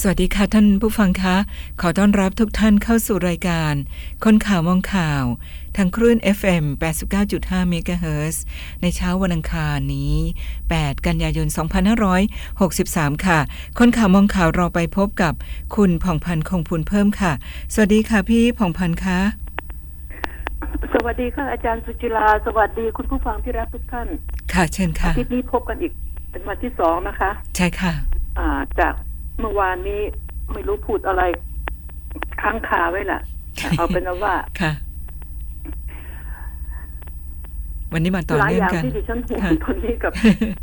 [0.00, 1.36] สวัสดีค่ะท่านผู้ฟังคะ
[1.80, 3.74] ขอต้อนรับทุกท่านเข้าสู่รายการ
[4.24, 5.24] คนข่าวมองข่าว
[5.76, 6.64] ทางคลื่น FM
[7.18, 8.36] 89.5 MHz
[8.82, 10.14] ในเช้าวันอังคารนี้
[10.60, 11.48] 8 กันยายน
[12.56, 13.38] 2563 ค่ะ
[13.78, 15.34] คนข่าวมองข่าวเราไปพบกับ
[15.76, 17.32] คุณผ่องพันธ์คงพูนเพิ่มค่ะ
[17.74, 19.18] สวัสดีค่ะพี่ผ่องพันธ์คะ
[20.92, 24.08] สวัสดีค่ะอาจารย์สุจิราสวัสดีคุณผู้ฟังที่รักทุกท่าน
[24.52, 25.92] ค่ะเชิญค่ะอาทิตย์นี้พบกันอีก
[26.30, 27.92] เป็นวันที่สองนะคะ ใช่ค่ะ
[28.38, 28.48] อ่า
[28.80, 28.94] จาก
[29.40, 30.00] เมื่อวานนี้
[30.52, 31.22] ไม่รู้พูดอะไร
[32.42, 33.20] ค้างคาไว้ล่ะ
[33.76, 34.72] เอาเป็นว่าค่ะ
[37.92, 40.12] วันนี้มาต่อหลายเนื่อองย่างกันที่ดิฉันห่วงค่ะตอนนี้กับ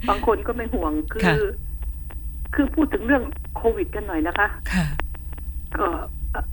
[0.10, 1.44] บางคนก็ไม่ห่วงคืค่ะอ
[2.56, 3.24] คือพูดถึงเรื่อง
[3.58, 4.86] โควิดกันหน่อยนะคะ ค่ะ
[5.78, 5.88] ก็
[6.32, 6.44] เอ่อ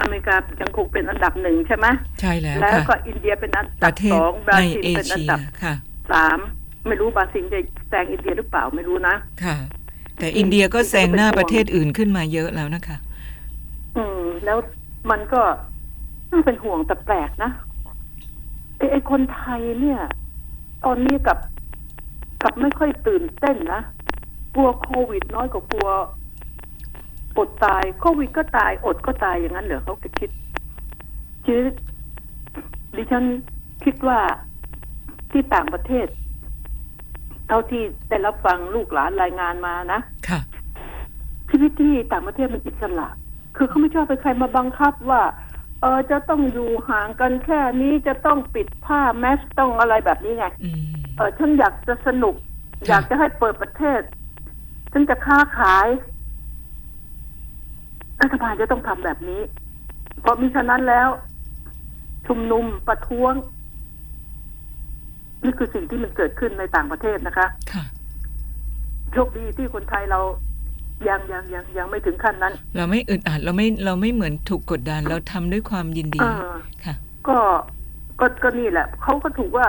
[0.00, 1.86] อเมริกายังคงเป็นอันดับหนึ่งใช่ไหม
[2.20, 5.74] ใช่แล้ว แล้วค่ะก็อินเดียเป็นอันปดับระเทสศองบราในซิลเอเป็นอันเชียดับค่ะ
[6.12, 6.38] สาม
[6.86, 9.56] ไม่รู้บราซิลจะแซงอินเดียหรือเปล่าไม่รู้นะค่ะ
[10.18, 12.96] แต่อินเดียก็แซงหน้าประเทศอื่นขึ้นมาเยอะแล้วนะคะ
[13.96, 14.58] อืม แล้ว
[15.10, 15.42] มันก็
[16.30, 17.50] น่าเป็นห่วงแต่แปลกนะ
[18.76, 20.00] ไอ้ไอ้คนไทยเนี่ย
[20.84, 21.38] ตอนนี้กับ
[22.42, 23.82] กับไม่ค่อยตื่นเต้นนะ
[24.54, 25.88] กลัวโควิดน้อยกว่ากลัว
[27.38, 30.30] อดตายโควิดก็ตายอดก็ตายอย่างนั้นเหรอเขาจะคิด
[31.44, 31.74] ชีวิต
[32.96, 33.24] ดิฉัน
[33.84, 34.20] คิดว่า
[35.30, 36.06] ที่ต่างประเทศ
[37.48, 40.40] เท่าที่ได้รับฟังลูกหลานรายงานมานะค่ะ
[41.50, 43.08] ชีวิตที่ต่างประเทศมันอิสระ
[43.56, 45.22] คือเขาไม่ชอบไปใครมาบังคับว่า
[45.80, 50.78] เออจะต้องอยู่ห่างกันแค่นี้จะต้องปิดผ้าแมสต้องอะไรแบบนี้ไงอืม
[51.16, 54.00] เออฉันอยากจะสนุกค่ะอยากจะให้เปิดประเทศ
[54.92, 55.86] ฉันจะค้าขาย
[58.20, 59.42] รัฐบาลจะต้องทำแบบนี้
[60.20, 61.08] เพราะมิฉะนั้นแล้ว
[62.26, 63.32] ชุมนุมประท้วง
[65.44, 67.84] นี่คือสิ่งที่มันเกิดขึ้นในต่างประเทศนะคะค่ะ
[69.12, 70.20] โชคดีที่คนไทยเรา
[71.08, 76.52] ยังยังยังยังไม่ถึงขั้นนั้น เราไม่อึดอัดเราไม่เราไม่เหมือนถูกกดดันเราทำด้วยความยินดีเออ
[76.84, 76.94] ค่ะ
[77.28, 77.38] ก็
[78.20, 79.68] ก็ก็นี่แหละเขาก็ถูกว่า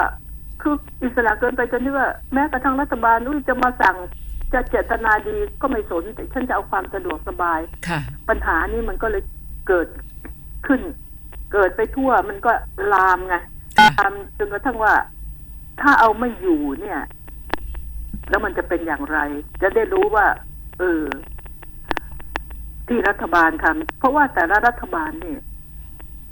[0.61, 3.97] คืออิสระเกินไปจนที่ว่า แม้กระทั่งรัฐบาลนู้นจะมาสั่ง
[4.53, 7.99] จะเจตนาดีก็ไม่สนแต่ฉันจะเอาความสะดวกสบายค่ะ
[8.29, 9.23] ปัญหานี้มันก็เลย
[9.67, 9.87] เกิด
[10.67, 10.81] ขึ้น
[11.53, 12.51] เกิดไปทั่วมันก็
[12.93, 13.35] ลามไง
[13.79, 14.93] ค่ะลามจนกระทั่งว่า
[15.81, 16.99] ถ้าเอาไม่อยู่เนี่ย
[18.29, 19.19] แล้วมันจะเป็นอย่างไร
[19.61, 20.25] จะได้รู้ว่า
[20.79, 21.03] เออ
[22.87, 25.39] ที่รัฐบาลทำเพราะว่าแต่ละรัฐบาลเนี่ย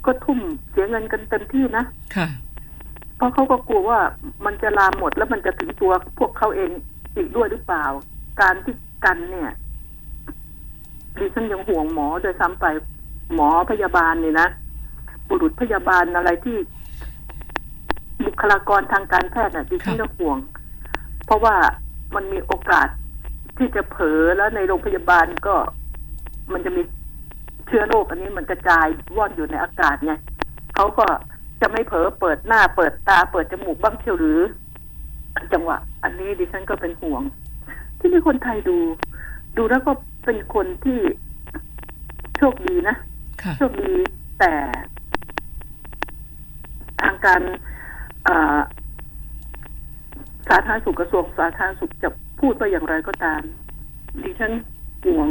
[0.06, 0.38] ก็ทุ่ม
[0.70, 1.84] เสียเงินกันเต็มที่นะ
[2.16, 2.28] ค่ะ
[3.16, 4.00] เพราะเขาก็กลัวว่า
[4.44, 6.70] มันจะลามหมดแล้วมันจะถึงตัวพวกเขาเอง
[7.16, 7.84] อีกด้วยหรือเปล่า
[8.40, 8.74] การที่
[9.04, 9.50] กันเนี่ย
[11.18, 12.66] ดิฉันยังห่วงหมอโดยซ้ำไป
[13.34, 14.48] หมอพยาบาลเนี่ยนะ
[15.28, 16.81] บุรุษพยาบาลอะไรที่บุ
[18.42, 20.38] คลากรทางการแพทย์น่ะดิฉันค่ะก็ห่วง
[21.26, 21.56] เพราะว่า
[22.14, 22.88] มันมีโอกาส
[23.58, 25.54] ที่จะเผลอแล้วในโรงพยาบาลก็
[26.52, 26.82] มันจะมี
[27.66, 28.86] เชื้อโรคอันนี้มันกระจาย
[29.16, 30.12] ว่อนอยู่ในอากาศไง
[30.74, 31.06] เขาก็
[31.60, 34.40] จะไม่เผลอเปิดหน้าเปิดตาเปิดจมูกบ้างเชียวหรือ
[35.52, 37.22] จังหวะ อันนี้ดิฉันก็เป็นห่วง
[37.98, 38.78] ที่มีคนไทยดู
[39.56, 39.92] ดูแล้วก็
[40.24, 40.98] เป็นคนที่
[42.38, 42.96] โชคดีนะ
[43.42, 43.92] ค่ะโชคดี
[44.40, 44.52] แต่
[47.02, 47.60] ทางการเอ่อ
[50.48, 52.08] สาธารณสุขกระทรวงสาธารณสุขจะ
[52.40, 53.42] พูดว่าอย่างไรก็ตาม
[54.22, 54.52] ดิฉัน
[55.04, 55.28] ห่วง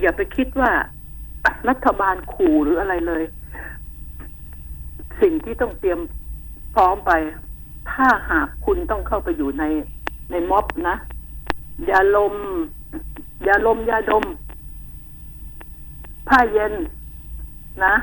[0.00, 0.72] อย่าไปคิดว่า
[1.68, 3.22] รัฐบาลขู่หรืออะไรเลย
[5.20, 6.00] สิ่งที่ต้องเตรียม
[6.74, 7.12] พร้อมไป
[7.92, 9.64] ถ้าหากคุณต้องเข้าไปอยู่ใน
[10.30, 10.96] ในม็อบนะ
[11.90, 12.34] ยาลม
[13.46, 14.24] ยาลมยาดม
[16.28, 16.72] ผ้าเย็น
[17.84, 17.94] นะ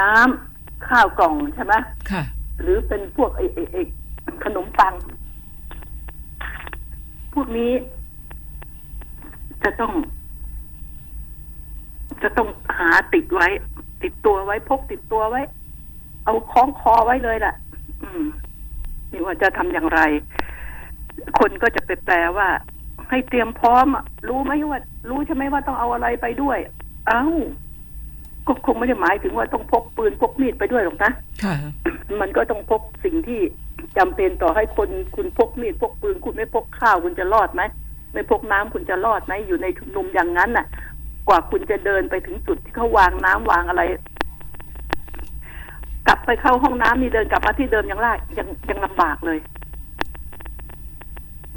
[0.00, 1.74] น้ำข้าวกล่องใช่ไหม
[2.10, 2.22] ค่ะ
[2.60, 3.82] หรือเป็นพวกไอ้ไอ้ไอ้
[4.44, 4.94] ขนมปัง
[7.34, 7.72] พวกนี้
[9.64, 9.92] จะต้อง
[12.22, 13.46] จะต้องหาติดไว้
[14.02, 15.42] ติดตัวไว้พกติดตัวไว้
[16.24, 17.54] เอาคล้องคอไว้เลยล่ะ
[18.02, 18.22] อืม
[19.12, 20.00] นี่ว่าจะทำอย่างไร
[21.38, 22.48] คนก็จะไปแปลว่า
[23.10, 23.86] ให้เตรียมพร้อม
[24.28, 26.58] รู้ไหมว่า รู้ใช่ไหมว่าต้องเอาอะไรไปด้วย
[27.08, 27.24] เอ้า
[28.46, 31.10] ก็คงไม่ได้หมายถึงว่าต้องพกปืนพกมีดไปด้วยหรอกนะ
[31.44, 31.54] ค่ะ
[32.20, 33.40] มันก็ต้องพกสิ่งที่
[33.98, 37.62] จำเป็นต่อให้คนคุณพกมีดพกปืนคุณไม่พกข้าวคุณจะรอดไหม
[38.12, 40.66] ไม่พกน้ำคุณจะรอดไหมอยู่ในชุมนุมอย่างนั้นน่ะ
[41.28, 43.82] กว่าคุณจะเดินไปถึงจุดที่เขาวางน้ำวางอะไร
[46.06, 48.06] กลับไปเข้าห้องน้ำนี่เดินกลับมาที่เดิมยังไง
[48.38, 49.38] ยังยังลำบากเลย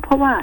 [0.01, 0.33] เพราะว่า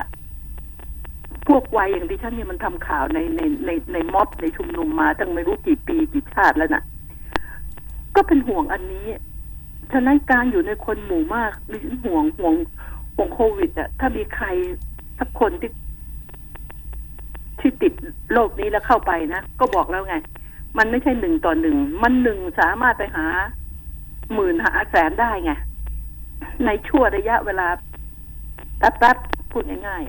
[1.47, 6.83] พวกวัยอย่างดิฉันเนี่ยมันทำข่าวในในในในม็อบในชุมนุมมาตั้งไม่รู้กี่ปีกี่ชาติแล้วน่ะ
[8.17, 9.07] ก็เป็นห่วงอันนี้
[9.93, 12.55] ฉะนั้นการอยู่ในคนหมู่มากดิฉันห่วงห่วง
[13.15, 14.47] ห่วงโควิดอะถ้ามีใคร
[15.19, 15.71] สักคนที่
[17.61, 17.93] ที่ติด
[18.33, 20.17] โรคนี้แล้วเข้าไปนะ ก็บอกแล้วไง
[20.79, 23.27] มันไม่ใช่หนึ่งต่อหนึ่ง มันหนึ่งสามารถไปหา
[24.35, 25.53] หมื่นหาแสนได้ไง
[26.65, 27.69] ในชั่วระยะเวลา
[28.79, 30.03] แป๊บๆพูดง่าย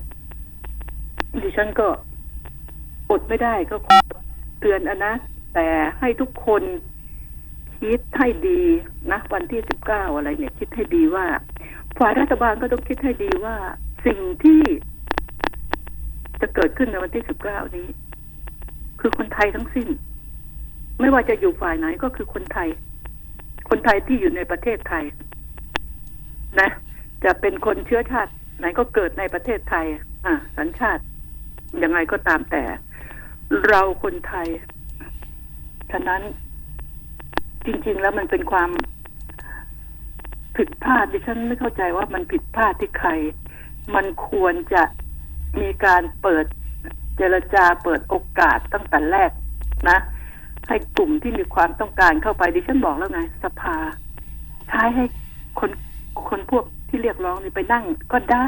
[0.68, 1.88] ๆดิฉันก็
[3.09, 3.75] อดไม่ได้ก็
[4.59, 5.13] เตือนอะนะ
[5.53, 5.68] แต่
[6.00, 6.63] ให้ทุกคน
[7.79, 8.62] คิดให้ดี
[9.12, 11.25] นะวันที่สิบเก้าอะไรเนี่ย คิดให้ดีว่า
[11.97, 13.56] ฝ่ายรัฐบาลก็ต้องคิดให้ดีว่า
[14.06, 14.62] สิ่งที่
[16.41, 17.88] จะเกิดขึ้นในวันที่สิบเก้านี้
[19.00, 19.88] คือคนไทยทั้งสิ้น
[21.00, 22.69] ไม่ว่าจะอยู่ฝ่ายไหนก็คือคนไทย
[23.69, 25.03] คนไทยที่อยู่ในประเทศไทย
[26.59, 26.69] นะ
[27.23, 29.85] จะเป็นคนเชื้อชาติ ไหนก็เกิดในประเทศไทย
[30.25, 31.03] อะสัญชาติ
[31.83, 32.63] ยังไงก็ตามแต่
[33.68, 34.47] เราคนไทย
[35.91, 36.21] ฉะนั้น
[37.68, 38.69] จริง ๆ แล้วมันเป็นความ
[40.58, 43.10] ผิดพลาดดิฉันไม่เข้าใจว่ามันผิดพลาดที่ใคร
[43.96, 44.84] มันควรจะ
[45.62, 46.46] มีการเปิด
[47.18, 49.31] เจรจาเปิดโอกาสตั้งแต่แรก
[49.90, 50.00] นะ
[50.68, 53.75] ให้กลุ่มที่มีความต้องการเข้าไปดิฉันบอกแล้วไง สภา
[54.68, 55.06] ใช้ให้
[55.60, 55.72] คน
[56.30, 58.40] คนพวกที่เรียกร้องนี่ไปนั่งก็ได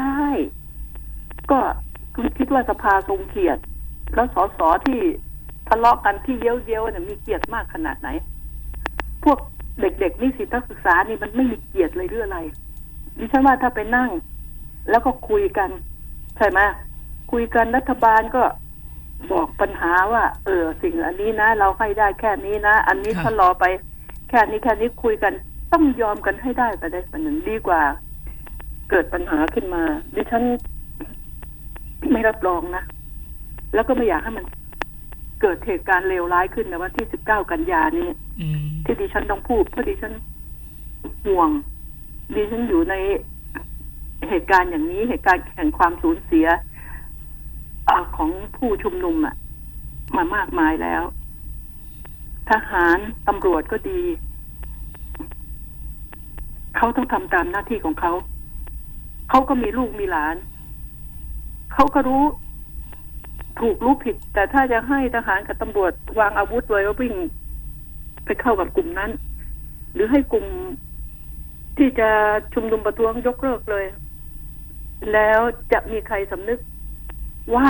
[1.50, 1.58] ก็
[2.14, 3.62] คุณคิดว่าสภาทรงเกียรติ
[4.14, 5.00] แล้วสสที่
[5.68, 8.08] ทะเลาะกันที่เย้ยวเย้ยวๆเนี่ยมีเกียรติมากขนาดไหน
[9.24, 9.38] พวก
[9.80, 12.38] เด็กๆนิสิตนักศึกษานี่มันไม่มีเกียรติเลยหรืออะไร
[13.18, 14.10] ดิฉันว่าถ้าไปนั่ง
[14.90, 15.70] แล้วก็คุยกัน
[16.36, 16.60] ใช่ไหม
[17.32, 18.42] คุยกันรัฐบาลก็
[19.32, 23.64] บอกปัญหาว่า เออ สิ่งอันนี้นะ เราให้ได้แค่นี้นะ อันนี้ค่ะถ้ารอไป
[24.30, 25.32] แค่นี้แค่นี้คุยกัน
[25.72, 27.82] ต้องยอมกันให้ได้ไปได้ปันหนึ่งดีกว่า
[28.90, 29.82] เกิดปัญหาขึ้นมา
[30.14, 30.42] ดิฉัน
[32.12, 32.82] ไม่รับรองนะ
[33.74, 34.44] แล้วก็ไม่อยากให้มัน
[35.40, 38.08] เกิดเหตุการณ์เลวร้ายขึ้นในวันที่สิบเก้ากันยานี้
[38.40, 40.12] อืมที่ดิฉันต้องพูดเพราะดิฉัน
[41.26, 41.50] ห่วง
[42.34, 42.94] ดิฉันอยู่ใน
[44.28, 46.46] เหตุการณ์อย่างนี้เหตุการณ์แห่งความสูญเสีย
[47.88, 49.34] อาของผู้ชุมนุมอะ
[50.16, 51.02] มามากมายแล้ว
[52.50, 52.98] ทหาร
[53.28, 54.02] ตำรวจก็ดี
[56.76, 58.12] เขาต้องทำตามหน้าที่ของเขา
[59.30, 60.36] เขาก็มีลูกมีหลาน
[61.74, 62.22] เขาก็รู้
[63.60, 67.14] ถูกรู้ผิด แต่ถ้าจะให้ทหารกับตำรวจวางอาวุธไว้แล้ววิ่ง
[68.24, 69.10] ไปเข้ากับกลุ่มนั้น
[69.94, 70.46] หรือให้กลุ่ม
[71.78, 72.08] ที่จะ
[72.54, 73.86] ชุมนุมประท้วงยกเลิกเลย
[75.12, 75.40] แล้ว
[75.72, 76.58] จะมีใครสำนึก
[77.54, 77.68] ว่า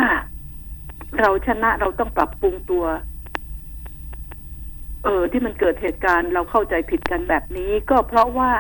[1.19, 2.85] เราชนะเราต้องปรับปรุงตัว
[5.05, 8.53] เออ ที่มันเกิดเหตุการณ์เราเข้าใจผิดกันแบบนี้ ก็เพราะว่า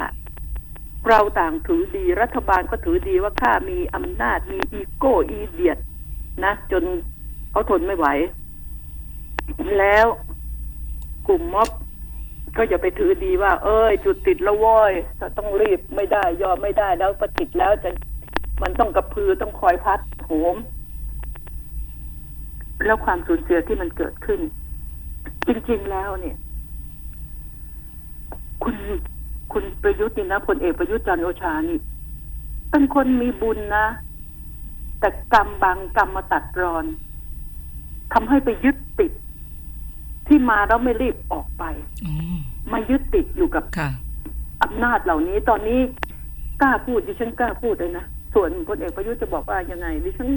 [1.08, 5.78] เราต่างถือดีรัฐบาลก็ถือดีว่าข้ามีอำนาจมีอีโก้อีเดียด
[6.44, 6.84] นะ จน
[7.50, 8.06] เขาทนไม่ไหว
[9.78, 10.06] แล้ว
[11.26, 11.68] กลุ่มม็อบ
[12.56, 17.90] ก็อย่าไปถือดีว่า เอ้ย จุดติดแล้วว้อยจะต้องรีบไม่ได้ยอมไม่ได้แล้วพอติดแล้วจะ
[18.62, 20.56] มันต้องกระพือต้องคอยพัดโหม
[22.86, 24.40] แล้วความสูญเสียที่มันเกิดขึ้น
[25.46, 26.36] จริง ๆ แล้วเนี่ย
[28.62, 28.76] คุณ
[29.52, 31.78] คุณประยุทธ์นี่นะพลเอกประยุทธ์จันโอชานี่
[32.70, 33.86] เป็นคนมีบุญนะ
[35.00, 36.84] แต่กรรมบางกรรมมาตัดรอน
[38.12, 39.12] ทำให้ไปยึดติด
[40.28, 41.64] ที่มาแล้วไม่รีบออกไป
[42.06, 42.14] อ๋อ
[42.72, 43.88] มายึดติดอยู่กับค่ะ
[44.62, 45.80] อำนาจเหล่านี้ตอนนี้
[46.62, 48.04] กล้าพูดดิฉันกล้าพูดเลยนะ
[48.34, 50.28] ส่วนพลเอกประยุทธ์จะบอกว่ายังไงดิฉัน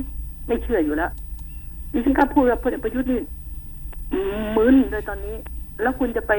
[0.48, 1.12] ไม่เชื่ออยู่แล้ว
[1.94, 3.22] ดิฉันกล้าพูดว่าพลเอกประยุทธ์นี่
[4.58, 5.36] มึนเลยตอนนี้
[5.82, 6.34] แล้วคุณจะไป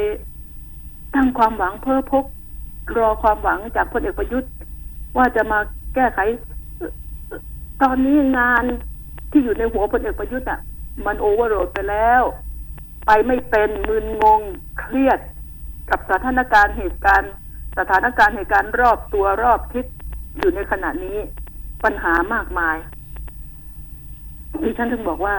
[1.14, 2.24] ตั้งความหวังเพ้อพก
[2.96, 4.50] รอความหวังจากพลเอกประยุทธ์
[5.16, 5.58] ว่าจะมา
[5.94, 6.18] แก้ไข
[7.82, 8.64] ตอนนี้งาน
[9.30, 10.60] ที่อยู่ในหัวพลเอกประยุทธ์อะ
[11.06, 12.22] มันโอเวอร์โหลดไปแล้ว
[13.06, 14.40] ไปไม่เป็นมึนงง
[14.80, 15.20] เครียด
[15.90, 17.32] กับสถานการณ์เหตุการณ์
[17.78, 19.86] สถานการณ์เหตุการณ์รอบตัวรอบทิศ
[20.38, 21.18] อยู่ในขณะนี้
[21.84, 22.76] ปัญหามากมาย
[24.62, 25.36] ดิฉันถึงบอกว่า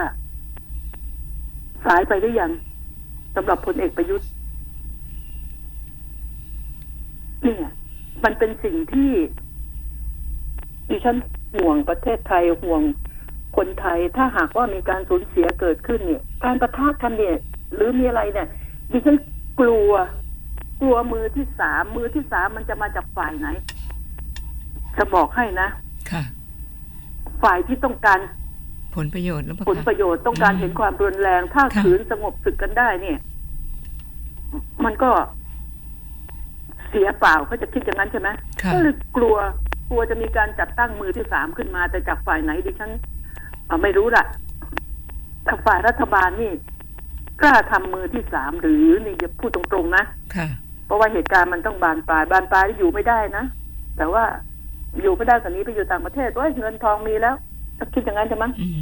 [1.85, 2.51] สายไปหรือยัง
[3.35, 4.29] สำหรับพลเอกประยุทธ์
[7.43, 7.71] เนี่ย
[8.23, 9.11] มันเป็นสิ่งที่
[10.89, 11.17] ดิฉัน
[11.55, 12.81] ห่วงประเทศไทยห่วง
[13.55, 17.35] คนไทยถ้าหากว่ามีการสูญเสียเกิดขึ้นเนี่ย การประทะกันเนี่ย
[17.75, 18.47] หรือมีอะไรเนี่ย
[18.91, 19.17] ดิฉัน
[19.59, 19.91] กลัว
[20.81, 23.47] กลัวมือที่สามมือที่สามมันจะมาจากฝ่ายไหน
[24.97, 25.69] จะบอกให้นะ
[26.11, 26.23] ค่ะ
[27.43, 28.19] ฝ่ายที่ต้องการ
[28.95, 33.17] ผลประโยชน์หรือเปล่าผลประคะโยชน์ต้องการอืมเห็นความรุนแรง ถ้าค่ะขืนสงบศึกกันได้เนี่ย
[34.85, 35.11] มันก็
[36.89, 38.29] เสียเปล่าเขาจะคิดอย่างนั้นใช่ไหม
[38.61, 39.35] ค่ะก็เลยกลัว
[39.89, 42.91] กลัวจะมีการจัดตั้งมือที่สามขึ้นมาแต่จากฝ่ายไหนดิฉัน
[43.65, 44.25] เอ่อไม่รู้ละ
[45.43, 46.51] แต่ฝ่ายรัฐบาลนี่
[47.41, 50.03] กล้าทำมือที่สามหรือนี่จะพูดตรงๆนะ
[50.35, 50.47] ค่ะ
[50.85, 53.43] เพราะว่าเหตุการณ์มันต้องบานปลายบานปลายแล้วอยู่ไม่ได้นะ
[53.97, 54.23] แต่ว่า
[55.01, 57.35] อยู่ไม่ได้กว่านี้ไปอยู่ต่างประเทศว่าเงินทองมีแล้ว
[57.77, 58.79] ถ้าคิดอย่างนั้นใช่ไหมอืม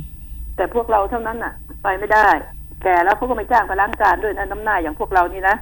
[0.56, 2.28] แต่พวกเราเท่านั้นน่ะ ไปไม่ได้
[2.84, 5.56] แก่แล้วเขาก็ไม่จ้างไปล้างจานด้วยนะน้ำหน้าอย่างพวกเรานี่นะ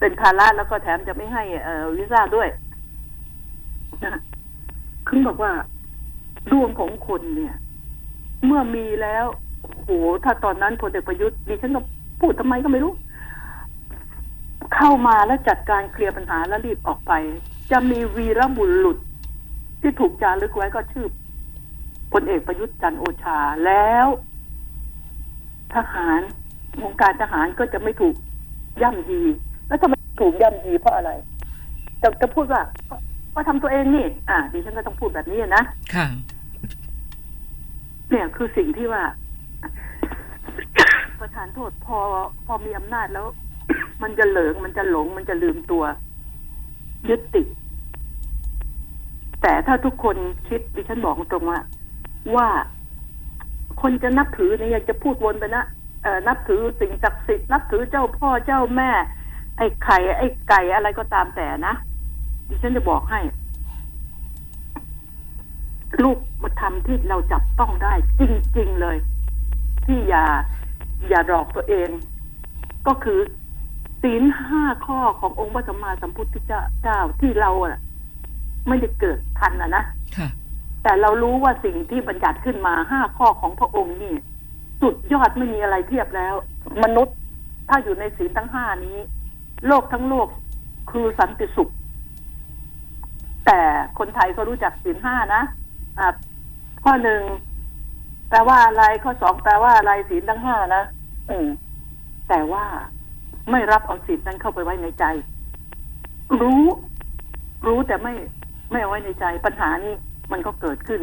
[0.00, 2.48] เป็นภาระแล้วก็แถมจะไม่ให้เอ่อวีซ่าด้วย
[4.04, 4.14] นะ
[5.06, 5.52] คือบอกว่า
[6.50, 7.54] ดวงของคนเนี่ย
[8.46, 9.26] เมื่อมีแล้ว
[9.84, 9.90] โห
[10.24, 11.82] ถ้าตอนนั้นพลเอกประยุทธ์ดิฉันก็
[12.20, 12.92] พูดทำไมก็ไม่รู้
[14.74, 17.12] เข้ามาแล้วจัดการเคลียร์ปัญหาแล้วรีบออกไป
[17.70, 18.98] จะมีวีรบุรุษ
[19.80, 21.06] ที่ถูกจารึกไว้ก็ชื่อ
[22.12, 24.06] พลเอกประยุทธ์จันโอชาแล้ว
[25.74, 26.20] ทหาร
[26.82, 28.14] วงการทหารก็จะไม่ถูก
[28.82, 29.22] ย่ำยี
[29.68, 31.10] แล้วทำไมถูกย่ำยีเพราะอะไร
[32.02, 32.96] จะจะพูดว่าก็
[33.34, 35.62] ก็ทำตัวเองนี่ อ่าดิฉันก็ต้องพูดแบบนี้นะ
[35.94, 36.06] ค่ะ
[38.10, 39.02] เนี่ยคือสิ่งที่ว่า
[41.20, 41.98] ประธานโทษพอ
[42.46, 43.26] พอมีอำนาจแล้ว
[44.02, 45.84] มันจะเหลิงมันจะหลง มันจะลืมตัว
[47.08, 47.46] ยึดติด
[49.42, 50.16] แต่ถ้าทุกคน
[50.48, 51.60] คิดดิฉันบอกตรงว่า
[52.36, 52.48] ว่า
[53.82, 55.64] คนจะนับถือเนี่ยอยากจะพูดวนไปนะ
[56.02, 58.90] เอ่อนับถือสิ่งศักดิ์สิทธิ์นับถือเจ้าพ่อเจ้าแม่
[59.56, 61.74] ไอ้ไข่ไอ้ไก่อะไรก็ตามแต่นะ
[62.48, 63.20] ดิฉันจะบอกให้
[66.02, 68.22] ลูกมาทำที่เราจับต้องได้ จ
[68.58, 68.96] ริง ๆเลย
[69.86, 70.24] ที่อย่า
[71.08, 71.88] อย่าหลอกตัวเอง
[72.86, 73.20] ก็คือ
[74.02, 76.34] ศีลห้าข้อขององค์พระสัมมาสัมพุทธ
[76.82, 77.78] เจ้าที่เราอะ
[78.68, 79.84] ไม่ได้เกิดทันอะนะ
[80.16, 80.28] ค่ะ
[80.82, 84.14] แต่เรารู้ว่าสิ่งที่บัญญัติขึ้นมาห้าข้อของพระองค์นี่
[84.80, 86.34] สุดยอดไม่มีอะไรเทียบแล้ว
[86.84, 87.16] มนุษย์
[87.68, 88.96] ถ้าอยู่ในศีลทั้งห้านี้
[89.66, 90.28] โลกทั้งโลก
[90.90, 91.70] คือสันติสุข
[93.46, 93.60] แต่
[93.98, 95.42] คนไทยก็รู้จักศีลห้านะ
[95.98, 96.08] อะ
[96.84, 97.22] ข้อหนึ่ง
[98.28, 100.82] แปลว่าอะไรข้อสองแปลว่าอะไรศีลทั้งห้านะ
[101.30, 101.48] อืม
[102.28, 102.64] แต่ว่า
[103.50, 105.04] ไม่รับเอาศีลนั้นเข้าไปไว้ในใจ
[106.40, 106.64] รู้
[107.66, 108.14] รู้แต่ไม่
[108.70, 109.94] ไม่เอาไว้ในใจปัญหานี้
[110.32, 111.00] มันก็เกิดขึ้น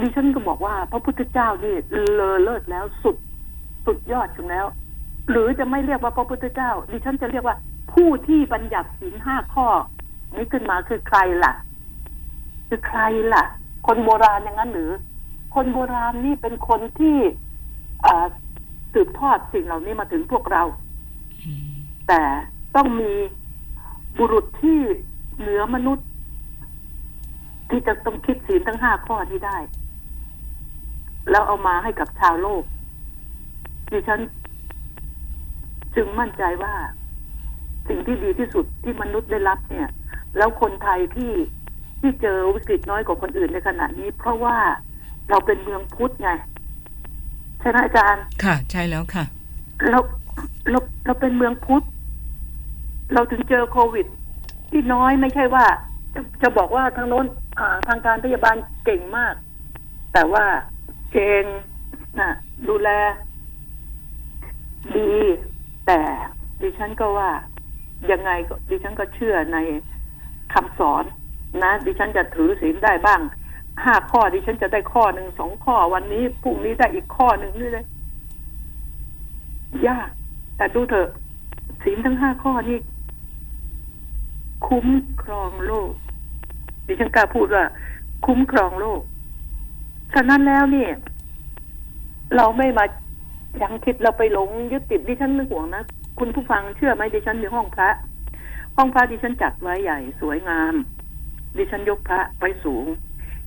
[0.00, 1.74] ดิฉันก็บอกว่า พระพุทธเจ้านี่
[2.14, 3.16] เลอเลิศแล้วสุด
[3.86, 4.66] สุดยอดถึงแล้ว
[5.30, 7.56] หรือจะไม่เรียกว่าพระพุทธเจ้าดิฉันจะเรียกว่า
[7.92, 9.68] ผู้ที่บัญญัติศีลห้าข้อ
[10.36, 11.52] นี้ขึ้นมาคือใครล่ะ
[12.68, 13.00] คือใคร
[13.34, 13.44] ล่ะ
[13.86, 14.90] คนโบราณอย่างนั้นหรือ
[15.54, 17.16] คนโบราณนี่เป็นคนที่
[18.04, 18.26] อ่า
[18.92, 20.62] สืบทอดสิ่งเหล่านี้มาถึงพวกเรา
[21.44, 21.64] อืม
[22.08, 22.22] แต่
[22.76, 23.12] ต้องมี
[24.18, 24.78] บุรุษที่
[25.38, 26.06] เหนือมนุษย์
[27.70, 29.58] ที่จะต้องคิดศีลทั้งห้าข้อนี้ได้
[31.30, 32.62] แล้วเอามาให้กับชาวโลก
[33.90, 34.20] ดิฉัน
[35.94, 36.74] จึงมั่นใจว่า
[37.88, 39.88] สิ่งที่ดีที่สุดที่มนุษย์ได้รับเนี่ย
[40.36, 41.32] แล้วคนไทยที่
[42.02, 44.56] ที่เจอวิกฤตน้อยกว่าคนอื่นในขณะนี้ เพราะว่า
[45.30, 46.30] เราเป็นเมืองพุทธไง
[47.60, 49.24] ใช่ไหมอาจารย์ ค่ะ ใช่แล้วค่ะ
[49.90, 49.98] เรา
[50.70, 51.84] เราเราเป็นเมืองพุทธ
[53.14, 54.06] เราถึงเจอโควิด
[54.70, 55.66] ที่น้อยไม่ใช่ว่า
[56.14, 57.26] จะจะบอกว่าทางโน้น
[57.58, 59.34] อ่าทางการพยาบาลเก่งมาก
[60.12, 60.44] แต่ว่า
[61.12, 61.44] เก่ง
[62.20, 62.30] นะ
[62.68, 62.88] ดูแล
[64.96, 65.12] ดี
[65.86, 66.00] แต่
[66.60, 67.30] ดิฉันก็ว่า
[68.10, 69.58] ยังไงก็ดิฉันก็เชื่อใน
[70.52, 71.04] คำสอน
[71.60, 73.20] นะดิฉันจะถือศีลได้บ้าง
[73.84, 77.86] ห้าข้อดิฉันจะได้ข้อหนึ่งสองข้อวันนี้พรุ่งนี้ได้อีกข้อหนึ่งนี่เลย
[79.86, 80.08] ยาก
[80.56, 81.08] แต่ดูเถอะ
[81.82, 82.78] ศีลทั้งห้าข้อนี้
[84.66, 84.88] คุ้ม
[85.22, 85.90] ครองโลก
[86.86, 87.64] ดิฉันกล้าพูดว่า
[88.26, 89.00] คุ้มครองโลก
[90.14, 90.90] ฉะนั้นแล้วเนี่ย
[92.36, 92.84] เราไม่มา
[93.62, 95.82] ยังคิดเราไปหลงยึดติดดิฉันไม่ห่วงนะ
[96.18, 97.90] คุณผู้ฟังเชื่อไหมดิฉันมีห้องพระ
[98.76, 100.74] ห้องพระดิฉันจัดไว้ใหญ่สวยงาม
[101.56, 102.86] ดิฉันยกพระไว้สูง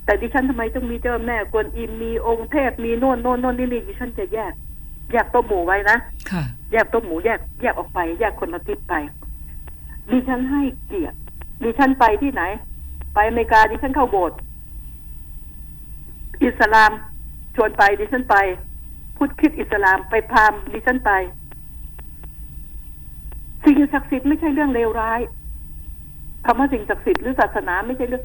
[0.05, 4.53] แต่ดิฉันทำไมต้องมีเจ้าแม่กวนอิมมีองค์เทพมีโน่นโน่นโน่นนี่นี่ดิฉันจะแยก
[5.11, 5.97] แยกโต๊ะหมู่ไว้นะ
[6.31, 8.93] ค่ะแยกโต๊ะหมูแยกแยกออกไป แยกคนละทิศไป
[10.11, 11.17] ดิฉันให้เกียรติ
[11.63, 12.43] ดิฉันไปที่ไหน
[13.13, 14.37] ไปอเมริกาดิฉันเข้าโบสถ์
[16.43, 16.91] อิสลาม
[17.55, 18.35] ชวนไปดิฉันไป
[19.17, 21.11] พุทธคริดอิสลามไปพราหมณ์ดิฉันไป
[23.63, 25.21] สิ่งศักดิ์สิทธิ์ไม่ใช่เรื่องเลวร้าย
[26.45, 28.23] คำว่าสิ่งศักดิ์สิทธิ์หรือศาสนาไม่ใช่เรื่อง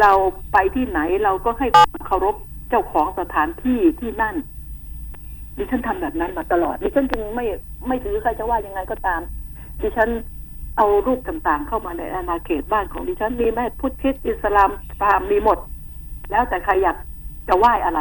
[0.00, 0.12] เรา
[0.52, 2.36] ไปที่ไหนเราก็ให้ความเคารพ
[2.70, 4.36] เจ้าของสถานที่ที่นั่น
[5.56, 7.44] ดิฉันทำแบบนั้นมาตลอดดิฉันจึงไม่
[7.86, 9.20] ไม่ถือใครจะว่ายังไงก็ตาม
[9.82, 10.08] ดิฉัน
[10.76, 15.58] เอารูปต่างๆ เข้ามาในอาณาเขตบ้านของดิฉันมีแม่พุทธคริสต์อิสลามพราหมณ์มีหมด
[16.30, 16.96] แล้วแต่ใครอยาก
[17.48, 18.00] จะไหว้อะไร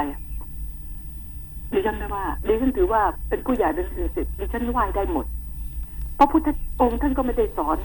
[1.74, 5.26] ดิฉันไม่ว่าดิฉันถือว่าเป็นผู้ใหญ่เป็นสิ่งศักดิ์สิทธิ์ดิฉันไหว้ได้หมด
[6.16, 6.48] เพราะพุทธ
[6.82, 7.78] องค์ท่านก็ไม่ได้สอน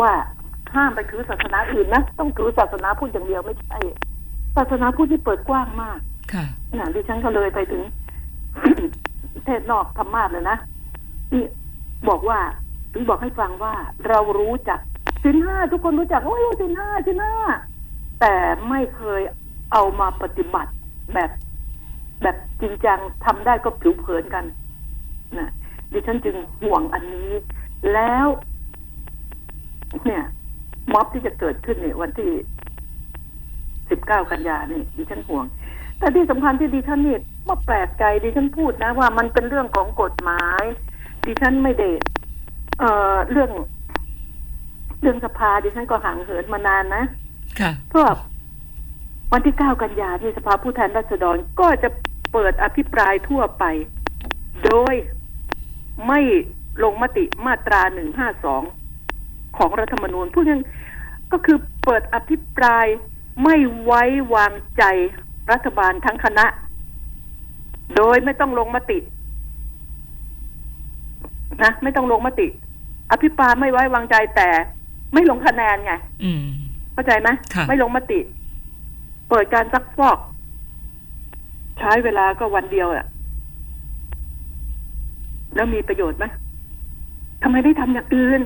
[0.00, 0.12] ว่า
[0.74, 3.78] ห้ามไปถือศาสนาอื่นนะต้องถือศาสนาพุทธอย่างเดียวไม่ใช่
[4.56, 5.98] ศาสนาพุทธที่เปิดกว้างมาก
[6.32, 6.44] ค่ะ
[6.78, 7.82] นะดิฉันก็เลยไปถึง
[9.44, 10.56] เทศนอกธรรมาสเลยนะ
[11.32, 11.44] นี่
[12.08, 12.38] บอกว่า
[12.92, 13.74] ถึงบอกให้ฟังว่า
[14.08, 14.80] เรารู้จัก
[15.24, 17.36] สินห้าทุกคนรู้จักโอ้ยสินห้าสินห้า
[18.20, 18.34] แต่
[18.68, 19.22] ไม่เคย
[19.72, 20.70] เอามาปฏิบัติ
[21.14, 21.30] แบบ
[22.22, 24.44] แบบจริงจังทำได้ก็ผิวเผินกัน
[25.38, 25.48] นะ
[25.92, 27.30] ดิฉันจึงห่วงอันนี้
[27.92, 28.26] แล้ว
[30.06, 30.22] เนี่ย
[30.92, 32.30] ม็อบที่จะเกิดขึ้นเนี่ยวันที่
[33.90, 35.44] สิบเก้ากันยาเนี่ยดิฉันห่วง
[35.98, 37.18] แต่ที่สำคัญที่ดิฉันนี่
[37.48, 40.62] มาแปลกใจดิฉันพูดนะ ว่ามันเป็นเรื่องของกฎหมาย
[41.26, 41.88] ดิฉันไม่ได้
[42.78, 43.50] เอ่อเรื่อง
[45.00, 47.04] เรื่องสภาดิฉันก็ห่างเหินมานานนะ
[47.60, 48.02] ค่ะเพราะ
[49.32, 51.88] วันที่เก้ากันยาที่สภาผู้แทนราษฎรก็จะ
[52.32, 53.64] เปิดอภิปรายทั่วไป
[54.64, 54.94] โดย
[56.08, 56.20] ไม่
[56.82, 58.62] ลงมติมาตราหนึ่งห้าสอง
[59.56, 60.60] ของรัฐธรรมนูญพูดยัง
[61.32, 62.86] ก็คือเปิดอภิปราย
[63.44, 64.02] ไม่ไว้
[64.34, 64.82] วางใจ
[65.52, 66.46] รัฐบาลทั้งคณะ
[67.96, 68.98] โดยไม่ต้องลงมติ
[71.62, 72.46] นะ ไม่ต้องลงมติ
[73.12, 74.48] อภิปรายไม่ไว้วางใจแต่
[75.14, 75.92] ไม่ลงคะแนนไง
[76.24, 76.44] อืม
[76.92, 78.20] เข้าใจไหมค่ะไม่ลงมติ
[79.28, 80.18] เปิดการซักฟอก
[81.78, 83.06] ใช้เวลาก็วันเดียวอะ
[85.54, 86.24] แล้วมีประโยชน์ไหม
[87.42, 88.40] ทำไมไม่ทำอย่างอื่น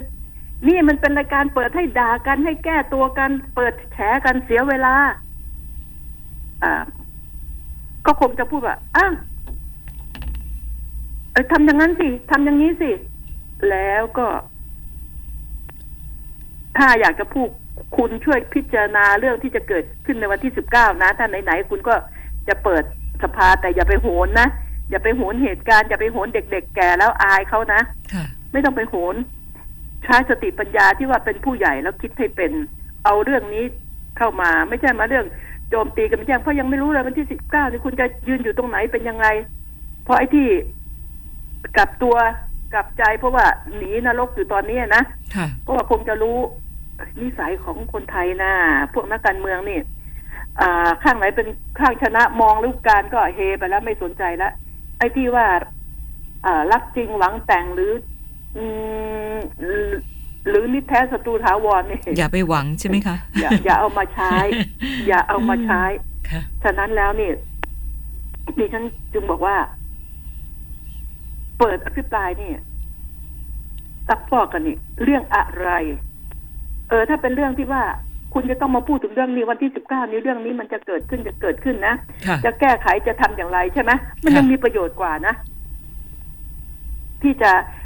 [0.67, 4.95] นี่มันเป็นรายการเปิดให้ด่ากันให้แก้ตัวกัน เปิดแฉกันเสียเวลา
[6.63, 6.75] อ่า
[8.07, 9.13] ก็คงจะพูดว่าอ้าว
[11.33, 12.91] เออทำอย่างนั้นสิทำอย่างนี้สิ
[13.71, 14.27] แล้วก็
[16.77, 17.49] ถ้าอยากจะพูด
[17.97, 21.95] คุณช่วยพิจารณาเรื่องที่จะเกิดขึ้นในวันที่สิบเก้านะ ถ้าไหนๆคุณก็
[22.49, 22.85] จะเปิด
[23.23, 24.49] สภาแต่อย่าไปโหนนะ
[24.91, 27.81] อย่าไปโหนเหตุการณ์ อย่าไปโหนเด็กๆแก่แล้วอายเขานะ
[28.13, 29.15] ค่ะไม่ต้องไปโหน
[30.05, 32.53] ใช้สติปัญญาที่ว่าเป็นผู้ใหญ่แล้วคิดให้เป็น
[33.05, 33.65] เอาเรื่องนี้
[34.19, 35.27] เข้ามาไม่ใช่มาเรื่อง
[35.71, 39.27] โจมตีกันไม่ใช่เพราะยังไม่รู้เลยวันที่สิบเก้านี่คุณจะยืนอยู่ตรงไหนเป็นยังไง
[40.05, 40.47] เพราะไอ้ที่
[41.77, 42.17] กลับตัว
[42.75, 45.03] กลับใจเพราะว่าหนีนรกอยู่ตอนนี้นะ
[45.35, 46.39] ค่ะเพราะว่าคงจะรู้
[47.21, 48.53] นิสัยของคนไทยนะ
[48.95, 49.79] พวกนักการเมืองนี่
[50.61, 51.49] อ่าข้างไหนเป็น
[51.81, 54.53] ข้างชนะมองลูกการก็เฮไปแล้วไม่สนใจแล้ว
[54.99, 55.47] ไอ้ที่ว่า
[56.47, 57.93] อ่ารักจริงหวังแต่งหรือ
[58.57, 58.65] อื
[59.35, 59.87] มหรือ
[60.49, 64.35] หรือนิแท้ศัตรูถาวรนี่อย่าไปหวังใช่ไหมคะอย่าอย่าเอามาใช้
[65.09, 65.83] อย่าเอามาใช้
[66.31, 67.31] ค่ะฉะนั้นแล้วนี่
[68.59, 69.57] ดิฉันจึงบอกว่า
[71.59, 72.51] เปิดอภิปรายนี่
[74.09, 75.69] ซักฟอกกันนี่ เรื่องอะไร
[76.89, 77.83] เออ ถ้าเป็นเรื่องที่ว่า
[78.35, 81.95] คุณจะต้องมาพูดถึงเรื่องนี้วันที่สิบเก้านี้เรื่องนี้มันจะเกิดขึ้นจะเกิดขึ้นนะ
[82.27, 85.35] ค่ะจะแก้ไขจะทำอย่างไรใช่ไหมมันค่ะยังมีประโยชน์กว่านะ
[87.23, 87.86] ที่จะเอ่อ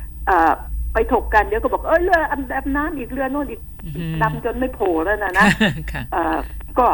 [0.92, 2.18] ไปถกกันเดี๋ยวก็บอกเออเรือ
[2.52, 3.60] ดำน้ำอีกเรือโน่นอีก
[3.96, 5.46] อืมดำจนไม่โผล่แล้วนะนะ
[5.92, 6.38] ค่ะเอ่อ
[6.78, 6.86] ก็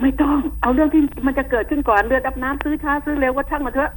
[0.00, 3.92] ไม่ต้องเอาเรื่องที่มันจะเกิดขึ้นก่อนเรือดำน้ำซื้อช้าซื้อเร็วก็ช่างมันเถอะ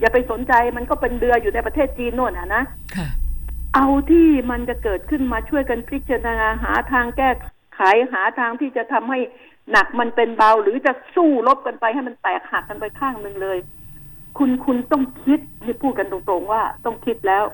[0.00, 2.62] อย่าไปสนใจมันก็เป็นเรืออยู่ในประเทศจีนโน่นนะนะ
[2.96, 3.08] ค่ะ
[3.74, 7.30] เอาที่มันจะเกิดขึ้นมาช่วยกันพิจารณาหาทางแก้
[7.74, 7.80] ไข
[8.12, 9.18] หาทางที่จะทำให้
[9.70, 13.58] หนักมันเป็นเบาหรือจะสู้รบกันไปให้มันแตกหักกันไปข้างหนึ่งเลย
[14.38, 17.44] คุณคุณต้องคิดนี่พูดกันตรงๆว่าต้องคิดแล้ว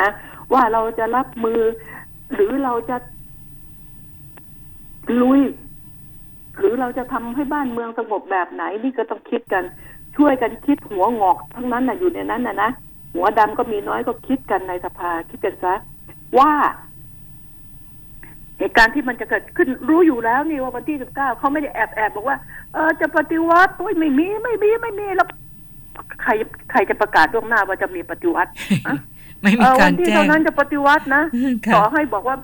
[0.00, 0.08] นะ
[0.52, 1.60] ว่าเราจะรับมือ
[2.34, 2.96] หรือเราจะ
[5.22, 5.40] ลุย
[6.58, 9.64] หรือเราจะทำให้บ้านเมืองสงบแบบไหน นี่ก็ต้องคิดกัน
[10.16, 12.70] ช่วยกันคิดหัวงอกทั้งนั้นน่ะอยู่ในนั้นน่ะนะ
[13.14, 15.74] หัวดำก็มีน้อยก็คิดกันในสภาคิดกันซะ
[16.38, 16.52] ว่า
[18.58, 22.36] เหตุการณ์ที่มันจะเกิดขึ้นรู้อยู่แล้วนี่ว่าวันที่สิบเก้าเขาไม่ได้แอบแอบบอกว่า
[22.74, 25.28] เออจะปฏิวัติโอ้ยไม่มีไม่มีไม่มีแล้ว
[26.22, 26.30] ใคร
[26.70, 28.50] ใครจะประกาศล่วงหน้าว่าจะมีปฏิวัติ
[28.86, 28.96] อะ
[29.42, 31.22] ไม่เอมีอการวันที่แจ้เท่างนั้นจะปฏิวัตินะ
[31.66, 32.36] ค่ะต่อให้บอกว่า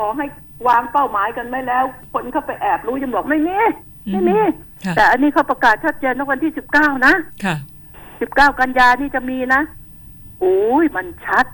[0.00, 0.24] ต่อให้
[0.68, 3.56] วางเป้าหมายกันไม่แล้ว คนเข้าไปแอบรู้ยังบอกไม่มี
[4.12, 4.38] ไม่มี
[4.84, 7.56] ค่ะแต่อันนี้เขาประกาศชัดเจนว่าวันที่สิบเก้านะค่ะ
[8.20, 9.60] สิบเก้ากันยานี่จะมีนะ
[10.40, 11.46] โอ้ยมันชัด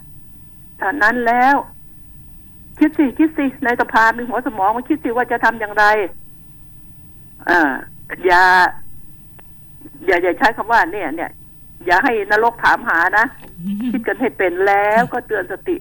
[0.80, 1.57] ฉะนั้นแล้ว
[2.78, 5.85] คิดสิคิดสิในสภามีหัวสมองมาคิดสิว่าจะทำอย่างไร
[7.48, 7.61] อ่า
[8.26, 8.42] อย่า
[10.07, 11.30] อย่าอย่าใช้คำว่าเนี่ย เนี่ย
[11.87, 13.27] อย่าให้นรกถามหานะ
[13.92, 15.77] คิดกันให้เป็นแล้วก็เตือนสติ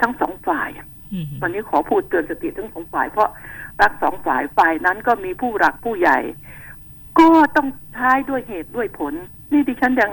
[0.00, 0.68] ทั้งสองฝ่าย
[1.12, 3.30] อืมวันนี้ขอพูดเตือนสติทั้งสองฝ่าย เพราะ
[3.80, 6.18] รักสองฝ่ายฝ่ายนั้นก็มีผู้หลักผู้ใหญ่
[7.18, 9.14] ก็ต้องใช้ด้วยเหตุด้วยผล
[9.52, 10.10] นี่ดิฉันยัง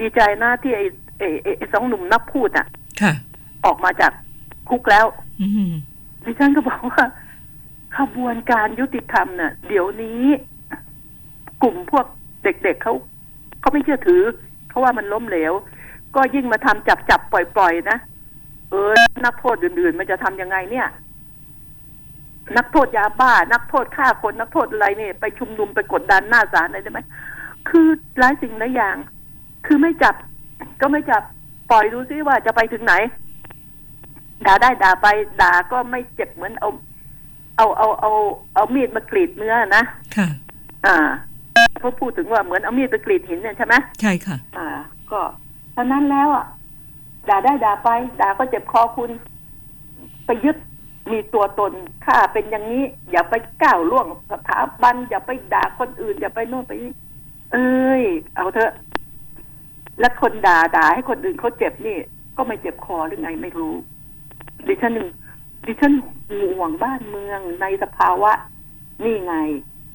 [0.00, 0.84] ดีใจนะที่ไอ้
[1.18, 2.66] ไอ้ไอ้ไอ้สองหนุ่มนักพูดอะ
[3.02, 3.12] ค่ะ
[3.64, 4.12] ออกมาจาก
[4.68, 5.06] คุกแล้ว
[5.40, 5.72] อืม
[6.24, 7.04] ดิฉันก็บอกว่า
[7.96, 10.24] ขบวนการยุติธรรมน่ะ เดี๋ยวนี้
[11.62, 12.06] กลุ่มพวก
[12.42, 12.94] เด็กๆเเขา
[13.60, 14.22] เขาไม่เชื่อถือ
[14.70, 15.52] เขาว่ามันล้มเหลว
[16.14, 17.98] ก็ยิ่งมาทำจับจับปล่อยปล่อยๆนะ
[18.70, 18.92] เออ
[19.24, 20.88] นักโทษอื่น ๆ มันจะทำยังไงเนี่ย
[22.56, 27.00] นักโทษยาบ้า นักโทษฆ่าคนนักโทษอะไรเนี่ย ไปชุมนุมไปกดดันหน้าศาลอะไรได้ไหม
[27.68, 27.86] คือ
[28.18, 28.96] หลายสิ่งหลายอย่าง
[29.66, 30.14] คือไม่จับ
[30.80, 31.22] ก็ไม่จับ
[31.70, 32.94] ปล่อยดูซิว่าจะไปถึงไหน
[34.46, 35.06] ด่าได้ด่าไป
[35.42, 36.70] ด่าก็ไม่เจ็บเหมือนเอา
[37.56, 38.10] เอาเอาเอา
[38.54, 39.82] เอามีดมากรีดเนื้อนะ
[40.16, 40.28] ค่ะ
[40.86, 40.96] อ่า
[41.80, 44.68] เขาพูดถึงว่าเหมือนเอามีดไปกรีดหินเนี่ยใช่ไหมใช่ค่ะ อ่า
[45.10, 45.20] ก็
[45.72, 46.46] เท่านั้นแล้วอะ
[47.28, 47.88] ด่าได้ด่าไป
[48.20, 49.10] ด่าก็เจ็บคอคุณ
[50.26, 50.56] ไปยึด
[51.12, 51.72] มีตัวตน
[52.06, 56.92] ข้าเป็นอย่างนี้ อย่าไปก้าวล่วงสถาบันอย่าไปด่าคนอื่น อย่าไปโน่นไปนี่
[57.52, 58.02] เอ้ย
[58.36, 58.72] เอาเถอะ
[60.00, 61.96] แล้วคนด่าด่าให้คนอื่นเขาเจ็บนี่
[62.36, 63.74] ก็ไม่เจ็บคอหรือไงไม่รู้
[64.66, 65.08] ดิฉันหนึ่ง
[65.66, 65.92] ดิฉัน
[66.30, 68.32] ห่วงบ้านเมืองในสภาวะ
[69.04, 69.34] นี่ไง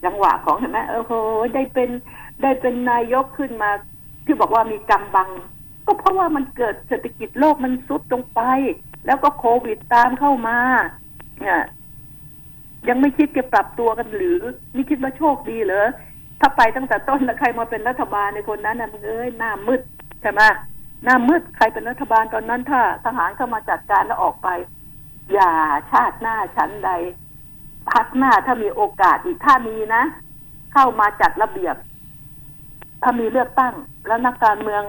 [0.06, 1.14] จังหวะของเห็นไหมเออโห
[1.56, 1.90] ได้เป็น
[2.42, 3.70] ได้เป็นนายกขึ้นมา
[4.26, 5.30] ที่บอกว่ามีกำบัง
[5.86, 8.42] ก็เพราะว่ามันเกิดเศรษฐกิจโลกมันซุดลงไป
[9.06, 10.58] แล้วก็โควิดตามเข้ามา
[11.42, 11.62] เนี่ย
[12.90, 14.40] ยังไม่คิดจะปรับตัวกันหรือ
[14.74, 15.88] ไม่คิดว่าโชคดีเหรอ
[16.42, 19.82] ถ้าไปตั้งแต่ต้นแล้วใครมาเป็นรัฐบาลในคนนั้นนะมึงเอ้ยหน้ามืด
[20.22, 20.42] ใช่ไหม
[21.04, 24.50] หน้ามืดใครเป็นรัฐบาลตอนนั้นถ้าทหารเข้ามาจัดการแล้วออกไป
[25.34, 25.52] อย่า
[25.92, 26.92] ชาติหน้าชั้นใด
[27.92, 30.04] พักหน้าถ้ามีโอกาสอีกถ้ามีนะ
[30.74, 31.76] เข้ามาจัดระเบียบ
[33.02, 33.74] ถ้ามีเลือกตั้ง
[34.08, 34.84] แล้วนักการเมือง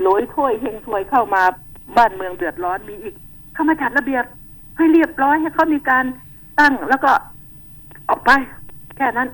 [0.00, 1.42] โหลอยถ้วยเฮงถวยเข้ามา
[1.96, 3.14] บ้านเมืองเดือดร้อนมีอีก
[3.54, 4.24] เข้ามาจัดระเบียบ
[4.76, 6.04] ให้เรียบร้อยให้เขามีการ
[6.60, 7.12] ตั้งแล้วก็
[8.08, 8.30] ออกไป
[8.96, 9.28] แค่นั้น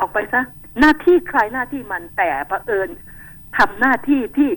[0.00, 0.40] ออกไปซะ
[0.80, 2.88] หน้าที่ใครหน้าที่มันแต่ประเอิญ
[3.56, 4.50] ทำหน้าที่ที่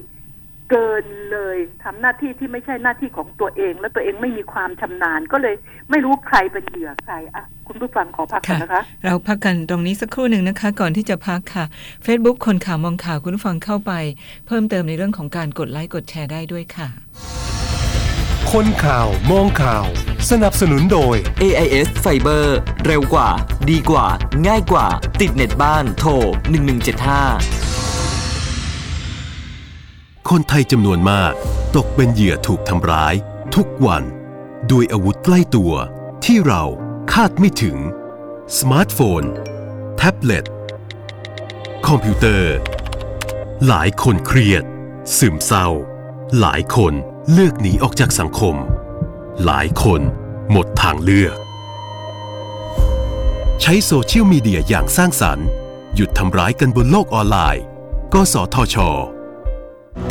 [0.72, 5.56] เกินเลยทำหน้าที่ที่ไม่ใช่หน้าที่ของตัวเอง และตัวเองไม่มีความชำนาญ ก็เลย
[5.90, 11.66] ไม่รู้ใครเป็นเหยื่อใครอะคุณผู้ฟังขอพักก่อนนะคะ เราพักกันตรงนี้สักครู่หนึ่งนะคะ ก่อนที่จะพักค่ะ
[12.06, 13.92] Facebook คนข่าวมองข่าวคุณผู้ฟังเข้าไป
[14.48, 16.88] เพิ่มเติมในเรื่องของการกดไลค์กดแชร์ได้ด้วยค่ะ
[18.52, 19.86] คนข่าวมองข่าว
[20.30, 22.46] สนับสนุนโดย AIS Fiber
[22.86, 23.30] เร็วกว่า
[23.70, 24.08] ดีกว่า
[24.48, 24.88] ง่ายกว่า
[25.22, 26.12] ติดเน็ตบ้านโทร
[26.92, 27.61] 1175
[30.30, 31.34] คนไทยจำนวนมาก
[31.76, 33.14] ตกเป็นเหยื่อถูกทำร้าย
[33.56, 34.04] ทุกวัน
[34.72, 35.74] ด้วยอาวุธใกล้ตัว
[36.26, 36.64] ที่เรา
[37.14, 37.78] คาดไม่ถึง
[38.58, 39.24] สมาร์ทโฟน
[39.98, 40.46] แท็บเล็ต
[41.88, 42.54] คอมพิวเตอร์
[43.68, 44.64] หลายคนเครียด
[45.18, 45.68] ซึมเศร้า
[46.40, 46.94] หลายคน
[47.32, 48.56] เลือกหนีออกจากสังคม
[49.46, 50.02] หลายคน
[50.52, 51.36] หมดทางเลือก
[53.62, 55.48] ใช้โซเชียลมีเดียอย่างสร้างสรรค์
[55.96, 57.64] หยุดทำร้ายกันบนโลกออนไลน์
[58.14, 58.78] กสทช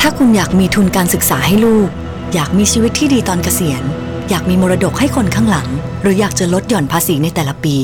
[0.00, 1.88] ถ้าคุณอยากมีทุนการศึกษาให้ลูก
[2.34, 3.82] อยากมีชีวิตที่ดีตอนเกษียณ
[4.30, 5.68] อยากมีมรดกให้คนข้างหลัง
[6.02, 7.76] หรืออยากจะลดหย่อนภาษีในแต่ละปี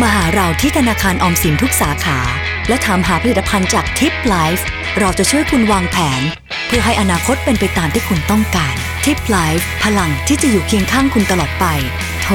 [0.00, 2.18] มาหาเราที่ธนาคารออมสินทุกสาขา
[2.68, 4.66] และถามหาผลิตภัณฑ์จากทิปไลฟ์
[4.98, 6.22] เราจะช่วยคุณวางแผน
[6.66, 11.66] เพื่อให้อนาคตเป็นไปตามที่คุณต้องการทิปไลฟ์พลังที่จะอยู่เคียงข้างคุณตลอดไป
[12.22, 12.34] โทร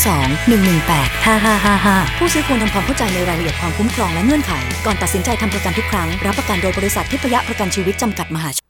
[0.00, 4.52] 02 118 5555 ผู้ซื้อควรทำความเข้าใจในรายละเอียดความคุ้มครองและเงื่อนไข
[4.86, 8.64] ก่อนตัดสินใจทำประกันทุกครั้ง รับประกันโดยบริษัททิพยประกันชีวิตจำกัดมหาชน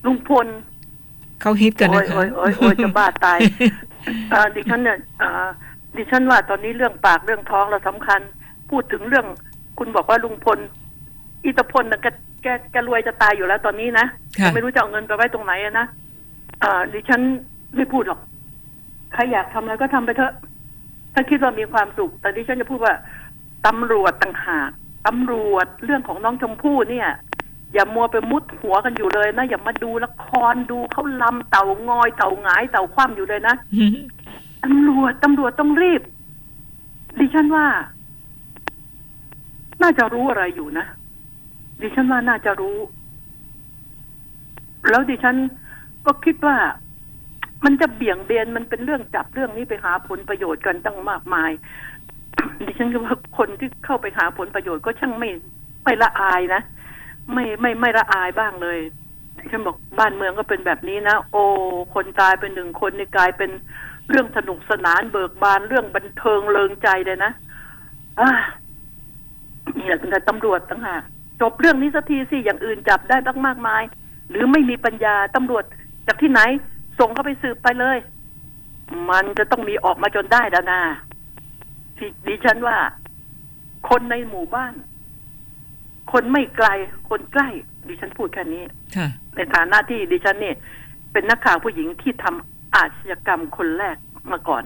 [0.06, 0.46] ลุงพล
[1.40, 3.38] เขาฮิตกันโอ้นะยคะโอ้ยโอ้ยโอ้ยจะบ้าตาย
[4.30, 5.46] เอ่อดิฉันเนี่ยเอ่อ
[5.96, 8.20] ดิฉันว่าตอนนี้เรื่องปากเรื่องท้องเราสำคัญ
[8.70, 9.26] พูดถึงเรื่อง
[9.78, 10.58] คุณบอกว่าลุงพล
[11.44, 12.06] อิตพลน่ะแก
[12.42, 14.06] แกแกรวยจะตายอยู่แล้วตอนนี้นะ
[14.38, 15.86] ค่ะไม่รู้จะเอาเงินไปไว้ตรงไหนอะนะ
[16.60, 17.20] เอ่อดิฉัน
[17.76, 18.20] ไม่พูดหรอก
[19.12, 20.32] ใครอยากทำอะไรก็ทำไปเถอะ
[21.14, 22.94] ถ้าคิดว่ามีความสุข แต่ดิฉันจะพูดว่า
[23.66, 24.70] ตำรวจต่างหาก
[25.06, 27.08] ตำรวจเรื่องของน้องชมพู่เนี่ย
[27.72, 33.54] อย่ามัวไปมุดหัวกันอยู่เลยนะ อย่ามาดูละครดูเขาลำเต่างอยเต่าหงายเต่าคว่ำอยู่เลยนะ
[34.64, 36.02] ตำรวจตำรวจต้องรีบ
[37.18, 37.66] ดิฉันว่า
[39.82, 40.86] น่าจะรู้อะไรอยู่นะ
[41.80, 42.76] ดิฉันว่าน่าจะรู้
[44.88, 45.36] แล้วดิฉัน
[46.06, 46.56] ก็คิดว่า
[47.64, 51.50] มันจะเบี่ยงเบนมันเป็นเรื่องจับเรื่องนี้ไปหาผลประโยชน์กันตั้งมากมาย
[52.66, 55.30] ดิฉันคิดว่าคนที่เข้าไปหาผลประโยชน์ก็ช่างไม่
[55.84, 56.62] ไม่ละอายนะ
[57.32, 58.78] ไม่ไม่ไม่ละอายบ้างเลย
[59.50, 61.44] ฉันบอกบ้านเมืองก็เป็นแบบนี้นะ โอ้
[61.94, 63.50] คนตายเป็นหนึ่งคนในกลายเป็น
[64.08, 67.32] เรื่องสนุกสนานเบิกบานเรื่องบันเทิงเลิงใจเลยนะ
[68.20, 68.30] อ่า
[69.78, 71.02] นี่แหละคุณตำรวจต่างหาก
[71.40, 73.82] จบเรื่องนี้สักทีสิอย่างอื่นจับได้ตั้งมากมาย
[74.30, 75.64] หรือไม่มีปัญญาตำรวจ
[76.06, 76.40] จากที่ไหน
[76.98, 77.98] ส่งเข้าไปสืบไปเลย
[79.10, 81.09] มันจะต้องมีออกมาจนได้ดานาที่
[82.26, 82.76] ดิฉันว่า
[83.88, 84.74] คนในหมู่บ้าน
[86.12, 86.68] คนไม่ไกล
[87.10, 87.48] คนใกล้
[87.88, 88.62] ดิฉันพูดแค่นี้
[88.96, 90.56] ค่ะในฐานะที่ดิฉันเนี่ย
[91.12, 93.96] เป็นนักข่าวผู้หญิงที่ทำอาชญากรรมคนแรก
[94.32, 94.64] มาก่อน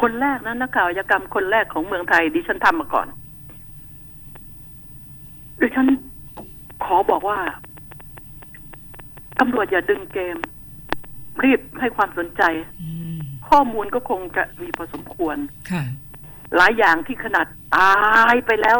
[0.00, 3.08] คนแรกนะนักข่าวอาชญากรรมคนแรกของเมืองไทย ดิฉันทำมาก่อน
[5.60, 5.86] ดิฉัน
[6.84, 7.38] ขอบอกว่า
[9.38, 10.36] ตำรวจอย่าดึงเกม
[11.44, 12.42] รีบให้ความสนใจ
[12.82, 15.36] อืมข้อมูลก็คงจะมีพอสมควร
[15.70, 15.82] ค่ะ
[16.56, 17.94] หลายอย่างที่ขนาดตา
[18.32, 18.78] ยไปแล้ว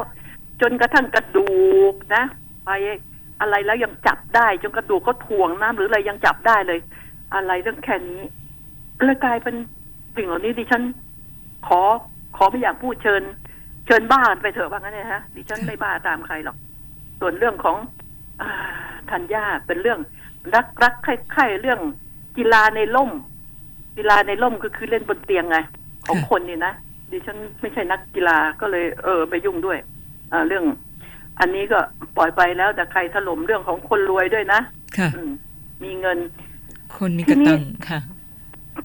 [0.60, 1.50] จนกระทั่งกระดู
[1.92, 2.24] กนะ
[2.64, 2.70] ไป
[3.40, 6.80] อะไรแล้วยังจับได้ จนกระดูกเขาถ่วงน้ำหรืออะไรยังจับได้เลย
[7.34, 8.22] อะไรเรื่องแค่นี้
[9.04, 9.56] เลยกลายเป็น
[10.16, 10.82] สิ่งเหล่านี้ดิฉัน
[11.66, 11.80] ขอ
[12.36, 13.22] ขอไม่อยากพูดเชิญ
[13.86, 16.56] เชิญบ้านไปเถอะว่างั้นนะฮะดิฉันไม่บ้าตามใครหรอก
[17.20, 17.76] ส่วนเรื่องของ
[18.40, 18.42] อ
[19.10, 20.00] ธัญญาเป็นเรื่อง
[20.54, 21.80] รักรักใคร่ใคร่เรื่อง
[22.36, 23.10] กีฬาในร่ม
[23.96, 25.56] กีฬาในร่มก็คือเล่นบนเตียงไง
[26.06, 26.74] ของคนนี่นะ
[27.10, 29.78] ดิฉันไม่ใช่นักกีฬาก็เลยเออไปยุ่งด้วย
[30.32, 30.64] อ่าเรื่อง
[31.40, 31.78] อันนี้ก็
[32.16, 34.60] ปล่อยไปแล้วแต่ใครถล่มเรื่องของคนรวยด้วยนะ
[34.98, 35.30] ค่ะอืม
[35.84, 36.18] มีเงิน
[36.96, 37.98] คนมีกระตังค่ะ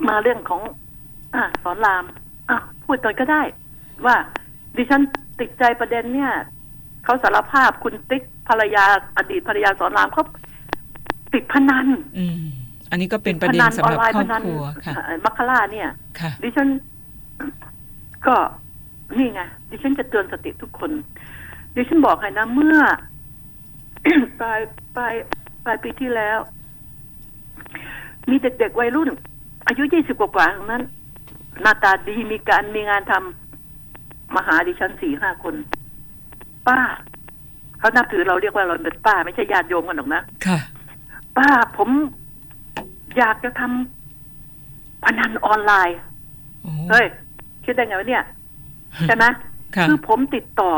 [0.09, 0.61] มาเรื่องของ
[1.35, 2.03] อะสอนราม
[2.49, 3.41] อะพูดต่อยก็ได้
[4.05, 4.15] ว่า
[4.77, 5.01] ดิฉัน
[5.39, 6.31] ติดใจประเด็นเนี่ย
[7.03, 8.85] เขาสารภาพคุณติ๊กภรรยา
[9.17, 10.23] อดีตภรรยาสอนรามเขา
[11.33, 12.45] ติดพนัน อืม
[12.91, 16.67] อันนี้ก็เป็นประเด็นสำหรับครอบครัวค่ะเอ่อมัคคาร่าเนี่ยค่ะดิฉัน
[18.27, 18.35] ก็
[19.17, 20.91] นี่ไงดิฉันจะเตือนสติทุกคน
[21.75, 22.77] ดิฉันบอกให้นะเมื่อ
[24.39, 24.59] ปลาย
[24.95, 25.13] ปลาย
[25.65, 26.39] ปลายปีที่แล้ว
[28.29, 29.09] มีเด็กๆวัยรุ่น
[29.67, 30.83] อายุยี่สิบกว่าๆทั้งนั้น
[31.61, 35.55] หน้าตาดีมีการมีงานทำมาหาดิฉันสี่ห้าคน
[36.67, 36.79] ป้า
[37.79, 40.59] เขานับถือเราเรียกว่าเราเป็นป้า ไม่ใช่ญาติโยมกันหรอกนะค่ะ
[41.37, 41.89] ป้าผม
[43.17, 45.97] อยากจะทำพนันออนไลน์
[46.63, 47.05] โอ้เฮ้ย
[47.65, 48.23] คิดได้ไงวะเนี่ย
[49.07, 49.25] ใช่ไหม
[49.75, 50.71] ค่ะคือผมติดต่อ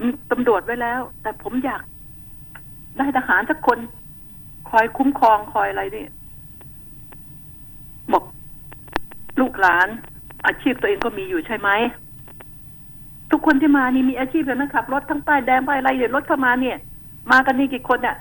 [0.00, 1.82] มีตำรวจไว้แล้ว แต่ผมอยาก
[2.98, 3.78] ได้ทหารสักคน
[4.70, 6.06] คอยคุ้มครองคอยอะไรนี่
[8.12, 8.24] บอก
[9.40, 9.88] ลูกหลาน
[10.46, 11.70] อาชีพตัวเองก็มีอยู่ใช่ไหม
[13.30, 16.76] ทุกคนที่มานี่มีอาชีพเลยนะขับรถทั้งป้ายแดงป้ายอะไรเดี๋ยวรถเข้ามาเนี่ย
[17.30, 18.16] มากันนี่กี่คนเนี่ย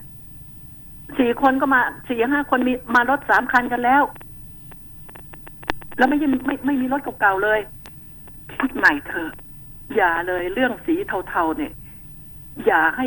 [1.18, 4.04] สี่คนก็มาสี่ห้าคนมีมารถสามคันกันแล้ว
[5.98, 7.60] แล้วไม่ยังไม่ไม่มีรถเก่าๆเลย
[8.56, 9.32] คิดใหม่เถอะ
[9.96, 10.96] อย่าเลยเรื่องสี
[11.30, 11.74] เทาๆเนี่ย
[12.66, 13.06] อย่าให้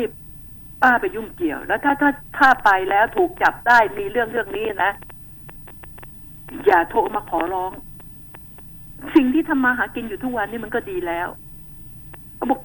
[0.81, 4.91] ป้าไปยุ่งเกี่ยว แล้วถ้าถ้าถ้าไปแล้วถูกจับได้มีเรื่องเรื่องนี้นะ
[6.65, 7.71] อย่าโทรมาขอร้อง
[9.15, 11.27] สิ่งที่ทำมาหากินอยู่ทุกวันนี่มันก็ดีแล้ว
[12.49, 12.59] บอก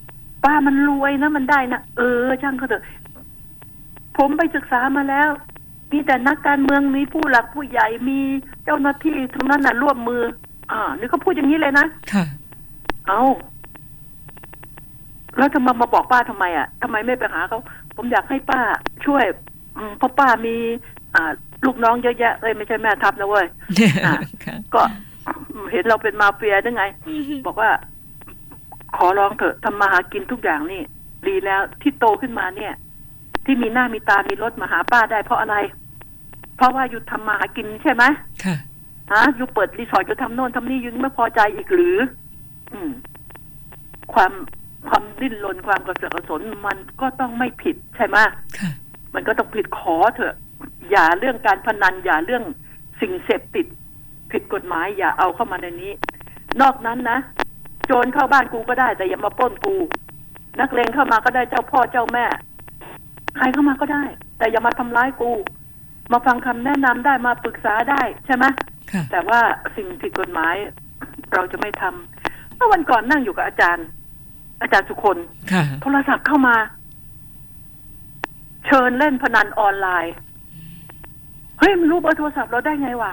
[0.45, 2.85] ป้ามันรวยนะมันได้นะเออช่างเขาเถอะ
[4.17, 5.29] ผมไปศึกษามาแล้ว
[5.93, 8.21] มีแต่นักการเมืองมีผู้หลักผู้ใหญ่มี
[8.65, 10.23] เจ้าหน้าที่ทั้งนั้นน่ะร่วมมือ
[10.73, 12.25] อ่านี่เขาพูดอย่างนี้เลยนะค่ะ
[13.07, 13.21] เอา
[15.37, 17.61] แล้วจะมามาบอกป้าทำไมอะทำไมไม่ไปหาเขา
[17.97, 18.61] ผมอยากให้ป้า
[19.07, 19.25] ช่วย
[19.77, 20.55] อืมเพราะป้ามี
[21.15, 21.33] อ่า
[21.67, 23.47] ลูกน้องเยอะแยะเอ้ยไม่ใช่แม่ทัพนะเว้ย
[24.07, 24.83] อะค่ะก็
[25.73, 26.85] เห็นเราเป็นมาเฟียได้ไง
[27.47, 27.71] บอกว่า
[28.97, 30.83] ขอร้องเถอะทำมาหากินทุกอย่างนี่
[31.29, 32.73] ดีแล้วที่โตขึ้นมาเนี่ย
[33.45, 35.57] ที่มีหน้ามีตามีรถมาหาป้าได้เพราะอะไร
[36.57, 38.05] เพราะว่าอยู่ทำมาหากินใช่ไหม
[38.45, 38.57] ค่ะ
[39.13, 42.26] ฮะอยู่เปิดรีสอร์ทอยู่ทำโน่นทำนี่อยังไม่พอใจอีกหรืออืม
[44.13, 44.33] ความ
[44.89, 48.17] ความดิ้นรนความกระเสือกกระสนมันก็ต้องไม่ผิดใช่ไหม
[48.59, 48.71] ค่ะ
[49.15, 50.35] มันก็ต้องผิดขอเถอะ
[50.91, 52.45] อย่าเรื่องการพนันอย่าเรื่อง
[53.01, 53.67] สิ่งเสพติด
[54.33, 55.93] ผิดกฎหมายอย่าเอาเข้ามาในนี้
[56.61, 57.19] นอกนั้นนะ
[57.87, 59.77] โจรเข้าบ้านกูก็ได้ แต่อย่ามาปล้นกู
[60.61, 62.27] นักเลงเข้ามาก็ได้เจ้าพ่อเจ้าแม่
[63.37, 64.05] ใครเข้ามาก็ได้
[64.39, 65.31] แต่อย่ามาทำร้ายกู
[66.13, 68.45] มาฟังคำแนะนำได้มาปรึกษาได้ใช่ไหม
[68.93, 69.41] ค่ะแต่ว่า
[69.77, 70.55] สิ่งผิดกฎหมาย
[71.33, 72.16] เราจะไม่ทำ
[72.57, 73.87] เมื่อวันก่อนนั่งอยู่กับอาจารย์
[74.61, 75.17] อาจารย์สุคน
[75.53, 76.57] ค่ะ โทรศัพท์เข้ามา
[78.67, 80.15] เชิญเล่นพนันออนไลน์
[81.59, 83.13] เฮ้ยมันรู้เบอร์โทรศัพท์เราได้ไงวะ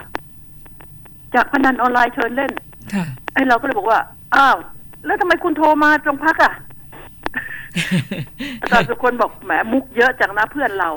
[1.35, 2.51] จากพนันออนไลน์เชิญเล่น
[2.93, 3.99] ค่ะ ไอ้เราก็เลยบอกว่า
[4.35, 4.55] อ้าว
[5.05, 6.53] แล้วทำไมคุณโทรมาตรงพักอะ
[8.61, 10.89] อาจารย์สุคนบอกแหมมุกเยอะจังนะเพื่อนเรา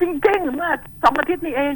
[0.00, 0.70] จริงๆเมื่อ
[1.02, 1.74] สองอาทิตย์นี้เอง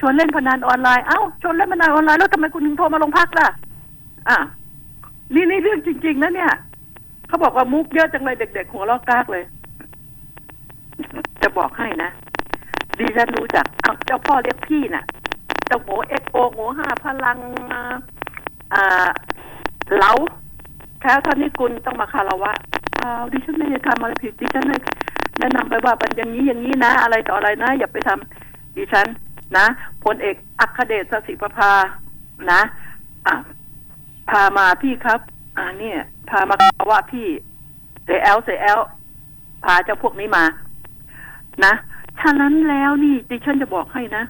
[0.00, 3.48] ชวนเล่นพนันออนไลน์ เอ้า ชวนเล่นพนันออนไลน์แล้วทำไมคุณถึงโทรมาลงพักล่ะ
[4.28, 4.38] อะ
[5.34, 6.52] นี่นี่เรื่องจริง ๆ นะเนี่ย
[7.26, 9.44] เขาบอกว่ามุกเยอะจังเลยเด็กๆหัวลอกกากเลย
[11.42, 12.10] จะบอกให้นะ
[12.98, 15.04] ดิฉันรู้จักเอาเจ้าพ่อเรียกพี่น่ะ
[15.66, 17.38] เจ้าโหเอ็กโอโหห้าพลัง
[18.72, 19.08] อ่า
[19.96, 20.12] เหลา
[21.00, 22.52] แค่ท่านนี้คุณต้องมาคารวะ
[23.00, 24.80] อ้าวดิฉันไม่ได้ทำอะไรผิดดิฉันเลย
[25.38, 29.06] แนะนำไปว่าเป็นอย่างนี้อย่างนี้นะ อะไรต่ออะไรนะ อย่าไปทำดิฉัน
[29.56, 29.66] นะ
[30.04, 31.72] พลเอกอัคเดชสิประภา
[32.52, 32.60] นะ
[33.26, 33.34] อะ
[34.30, 35.20] พามาพี่ครับ
[35.56, 35.98] อ่าเนี่ย
[36.30, 37.28] พามาคารวะพี่
[38.04, 38.80] เสแอลเสแอล
[39.64, 40.44] พาเจ้าพวกนี้มา
[41.64, 41.74] นะ
[42.20, 44.24] ฉะนั้นแล้วนี่ดิฉันจะบอกให้นะ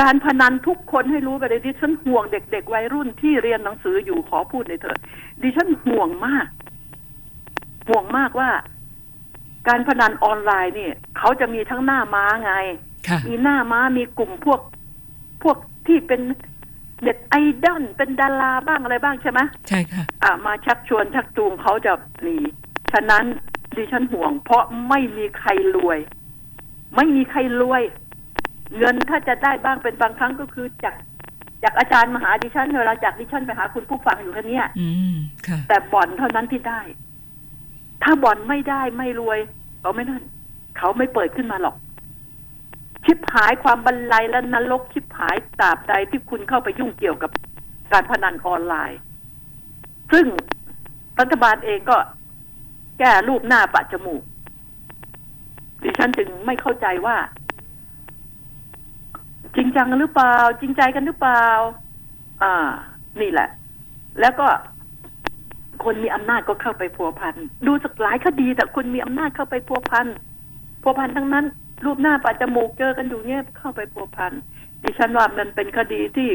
[0.00, 4.98] การพนันทุกคนให้รู้ไปเลยดิฉันห่วงเด็กๆวัยรุ่นที่เรียนหนังสืออยู่ขอพูดหน่อยเถิด
[5.42, 6.46] ดิฉันห่วงมาก
[7.88, 8.50] ห่วงมากว่า
[9.68, 12.52] การพนันออนไลน์เนี่ยเขาจะมีทั้งหน้าม้าไง
[13.08, 14.60] ค่ะมีหน้าม้ามีกลุ่มพวก
[15.42, 16.20] พวกที่เป็น
[17.02, 22.36] เน็ตไอดอลเป็นดาราบ้างอะไรบ้างใช่ไหมใช่ค่ะอ่ามาชักชวนชักจูงเขาจะหนี
[22.92, 23.24] ฉะนั้น
[23.76, 25.98] ดิฉันห่วง เพราะไม่มีใครรวย
[26.96, 27.82] ไม่มีใครรวย
[28.78, 30.94] เงินถ้าจะได้บ้างเป็นบางครั้งก็คือจาก
[31.62, 35.14] จากอาจารย์มาหาดิฉันเวลาจากดิฉันไปหาคุณผู้ฟังอยู่แค่เนี้ยอืม
[35.46, 36.80] ค่ะ แต่บ่อนเท่านั้นที่ได้
[38.02, 39.38] ถ้าบ่อนไม่ได้ไม่รวย
[39.80, 40.22] เขาไม่นั่น
[40.78, 41.76] เขาไม่เปิดขึ้นมาหรอก
[43.06, 47.30] ชิบหายความบันไลและนรกชิบหายตราบใดที่คุณเข้าไปยุ่งเกี่ยวกับ
[47.92, 49.00] การพนันออนไลน์
[50.12, 50.26] ซึ่ง
[51.20, 51.96] รัฐบาลเองก็
[52.98, 54.22] แก้รูปหน้าปะจมูก
[55.82, 57.16] ดิฉันจึงไม่เข้าใจว่า
[59.56, 61.44] จริงจังกันหรือเปล่า จริงใจกันหรือเปล่า
[62.42, 62.54] อ่า
[63.20, 63.48] นี่แหละ
[64.20, 64.46] แล้วก็
[65.84, 67.34] คนมีอำนาจก็เข้าไปพัวพัน
[67.66, 70.06] ดูสักหลายคดีแต่คนมีอำนาจเข้าไปพัวพัน
[70.82, 71.46] พัวพันทั้งนั้น
[71.84, 74.32] รูปหน้าปะจมูกเจอกันอยู่เนี่ยเข้าไปพัวพัน
[74.82, 76.28] ดิฉันว่ามันเป็นคดีที่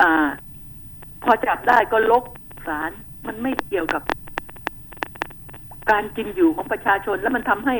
[0.00, 0.28] อ่า
[1.22, 2.24] พอจับได้ก็ลบ
[2.66, 2.90] ศาล
[3.26, 4.02] มันไม่เกี่ยวกับ
[5.90, 7.76] การจริงอยู่ของประชาชนแล้วมันทำให้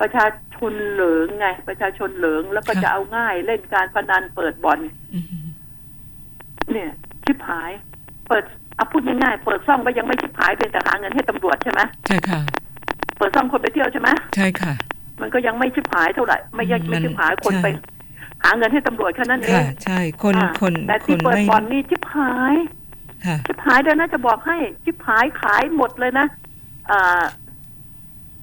[0.00, 0.26] ประชา
[0.56, 4.80] ชนเหลิงไง ประชาชนเหลิงแล้วก็ค่ะจะเอาง่ายเล่นการพนันเปิดบ่อน
[5.14, 5.26] อืม
[6.72, 6.90] เนี่ย
[7.24, 7.70] ชิบหาย
[8.28, 8.44] เปิด
[8.76, 12.40] เอาพูดง่ายๆเปิดซ่องก็ยังไม่ชิบหายเป็นแต่หาเงินให้ตำรวจใช่ไหมใช่ค่ะ
[13.18, 14.72] เปิดซ่องคนไปเที่ยวใช่ไหมใช่ค่ะ
[15.20, 17.68] มันก็ยังไม่ชิบหายเท่าไหร่ ไม่ยังมันไม่ชิบหายคนใช่ไป
[18.42, 22.54] หาเงินให้ตำรวจแค่นั้นเอค่ะงใช่คนอ่าคนแต่คที่นเปิดไม่บ่อนนี่ชิบหาย
[23.26, 26.26] ค่ะชิบหายเดี๋ยวนะจะบอกให้ชิบหายขายหมดเลยนะ
[26.90, 27.22] อ่า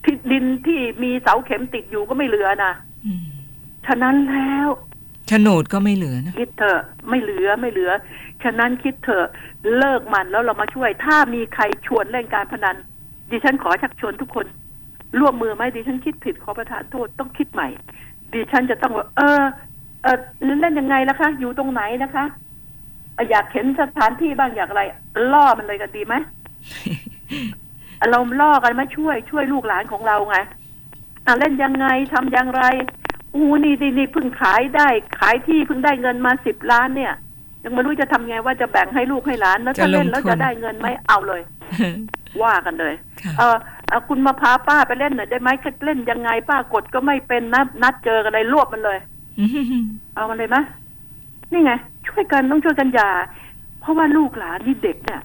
[0.04, 2.74] ที่ดินที่มีเสาเข็มติดอยู่ก็ไม่เหลือนะ
[3.06, 3.26] อืม
[3.88, 4.68] ฉะนั้นแล้ว
[5.28, 7.92] โฉนดก็ไม่เหลือนะคิดเถอะไม่เหลือไม่เหลือ
[8.44, 9.28] ฉะนั้นคิดเถอะ
[9.78, 12.76] เลิกมันแล้วเรามาช่วย ถ้ามีใครชวนเล่นการพนัน
[13.30, 14.46] ดิฉันขอชักชวนทุกคน
[15.20, 17.68] ร่วมมือไหมดิฉันคิดผิดขอประทานโทษต้องคิดใหม่
[18.34, 19.42] ดิฉันจะต้องว่าเออ
[20.04, 20.18] เออ
[20.60, 22.26] เล่นยังไงล่ะคะ อยู่ตรงไหนนะคะ
[23.14, 24.84] เอ่ออยากเห็นสถานที่บ้างอยากอะไร
[25.32, 26.16] ล่อมันเลยกันดีไหม
[28.10, 30.38] เราล่อกันมาช่วยช่วยลูกหลานของเราไง
[31.26, 32.64] อะเล่นยังไงทำอย่างไร
[33.36, 34.88] อู้นี่นี่นี่เพิ่งขายได้
[35.20, 37.14] ขายที่เพิ่งได้เงินมาสิบล้านเนี่ย
[37.64, 41.42] ยังไม่รู้จะทำไงว่าจะแบ่งให้ลูกให้หลานแล้วถ้าจะลงเล่นแล้วทุนจะได้เงินไหมเอาเลย
[42.44, 43.56] ว่ากันเลยค่ะเออ
[43.94, 45.50] เอ่อคุณมาพาป้าไปเล่นหน่อยได้ไหม
[45.86, 48.98] เล่นยังไงป้ากดก็ไม่เป็นนะนัดเจอกันเลยรวบมันเลย
[49.40, 50.58] อืมเอามันเลยไหม
[51.52, 51.72] นี่ไง
[52.08, 53.10] ช่วยกันต้องช่วยกันอย่า
[53.82, 55.22] เพราะว่าลูกหลานนี่เด็กเนี่ย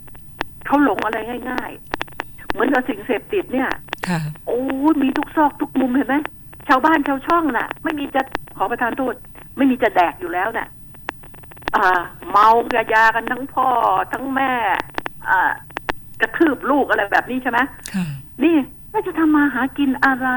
[0.66, 1.18] เขาหลงอะไร
[1.50, 1.70] ง่าย
[2.12, 3.68] ๆ เหมือนกับสิ่งเสพติดเนี่ย
[4.09, 6.16] ค่ะโอ้ยมีทุกซอกทุกมุมเห็นไหม
[6.68, 8.22] ชาวบ้านชาวช่องน่ะ ไม่มีจะ
[8.57, 9.14] ขอประทานโทษ
[9.57, 10.68] ไม่มีจะแดกอยู่แล้วน่ะ
[11.76, 11.87] อ่า
[12.31, 13.68] เมากระยากันทั้งพ่อ
[14.12, 14.52] ทั้งแม่
[15.28, 15.50] อ่า
[16.20, 17.59] กระทืบลูกอะไรแบบนี้ใช่ไหม
[17.94, 18.07] ค่ะ
[18.44, 18.57] นี่
[18.90, 20.29] แล้วจะทำมาหากินอะไร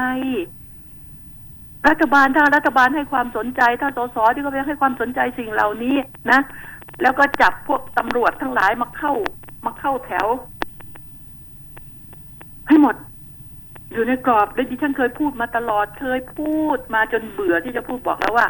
[1.88, 5.96] รัฐบาลถ้ารัฐบาลให้ความสนใจ ถ้าสสที่เขาไปให้ความสนใจสิ่งเหล่านี้
[6.30, 6.40] นะ
[7.02, 9.12] แล้วก็จับพวกตำรวจทั้งหลายมาเข้า
[9.66, 10.26] มาเข้าแถว
[12.68, 12.96] ให้หมด
[13.92, 18.46] อยู่ในกรอบและดิฉันเคยพูดมาตลอดเคยพูดมาจนเบื่อที่จะพูดบอกแล้วว่า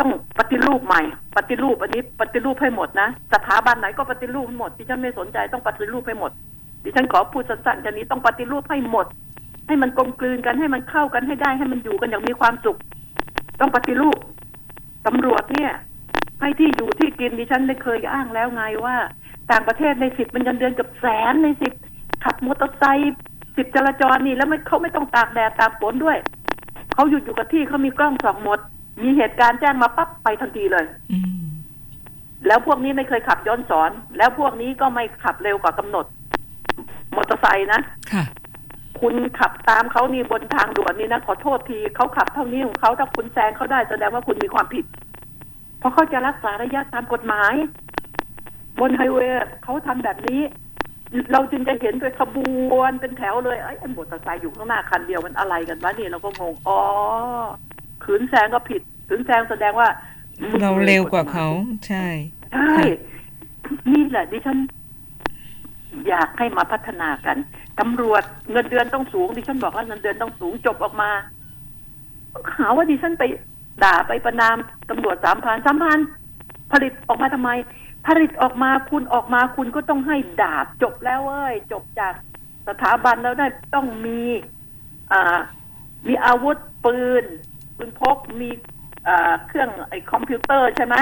[0.00, 1.02] ต้องปฏิรูปใหม่
[1.36, 6.32] ปฏิรูปอันนี้ ปฏิรูปให้หมดนะสถาบันไหนก็ปฏิรูปให้หมดดิฉันไม่สนใจต้องปฏิรูปให้หมด
[6.84, 9.06] ดิฉันขอพูดสั้นๆแค่นี้ต้องปฏิรูปให้หมด
[9.66, 12.78] ให้มันกลมกลืนกันให้มันเข้ากันให้ได้ ให้มันอยู่กันอย่างมีความสุข
[13.60, 14.18] ต้องปฏิรูป
[15.06, 15.72] ตำรวจเนี่ย
[16.40, 18.96] ให้ที่อยู่ที่กินดิฉันได้เคยอ้างแล้วไงว่า
[19.50, 21.72] ต่างประเทศในสิบมันเงินเดือนเกับแสนในสิบ
[22.24, 23.14] ขับมอเตอร์ไซค์
[23.56, 26.18] สิบจราจรนี่แล้วไม่เขาไม่ต้องตากแดดตากฝนด้วย
[26.94, 28.58] เขาหยุดอยู่กับที่เขามีกล้องส่องหมด
[29.02, 31.44] มีเหตุการณ์แจ้งมาปั๊บไปทันทีเลยอืม
[32.46, 36.06] แล้วพวกนี้ไม่เคยขับย้อนสอน แล้วพวกนี้ก็ไม่ขับเร็วกว่ากำหนด
[37.16, 37.80] มอเตอร์ไซค์นะ
[38.12, 38.24] ค่ะ
[39.00, 44.84] คุณขับตามเขานี่บนทางด่วนนี่นะขอโทษทีเขาขับเท่านี้ของเขาถ้าคุณแซงเขาได้แสดงว่าคุณมีความผิด
[45.78, 47.54] เพราะเขาจะรักษาระยะตามกฎหมาย
[48.80, 50.40] บนไฮเวย์เขาทำแบบนี้
[51.32, 52.36] เราจึงจะเห็นเป็นขบ
[52.78, 56.80] วนเป็นแถวเลยไอ้ไอ้มอเตอร์ไซค์อยู่ข้างหน้าคันเดียวมันอะไรกันวะนี่เราก็งงอ๋อ
[58.04, 59.88] ขืนแซงก็ผิดขืนแซงแสดงว่า
[60.40, 61.46] มึงเราเร็วกว่าเขา
[61.86, 62.06] ใช่
[62.52, 62.76] ใช่
[63.92, 64.58] นี่แหละดิฉัน
[66.08, 67.36] อยากให้มาพัฒนากัน
[67.80, 71.10] ตำรวจเงินเดือนต้องสูงดิฉันบอกว่าเงินเดือนต้องสูงจบออกมา
[72.58, 73.24] หาว่าดิฉันไป
[73.84, 74.56] ด่าไปประนาม
[74.90, 75.98] ตำรวจสามพันสามพัน
[76.72, 77.50] ผลิตออกมาทำไม
[78.06, 82.14] ผลิตออกมาคุณออกมาคุณก็ต้องให้ดาบจบแล้วเว้ยจบจาก
[82.68, 84.20] สถาบันแล้วได้ต้องมี
[85.12, 85.38] อ่า
[86.08, 87.24] มีอาวุธปืน
[87.76, 88.48] ปืนพกมี
[89.48, 90.94] เครื่องไอ้คอมพิวเตอร์ใช่ไหม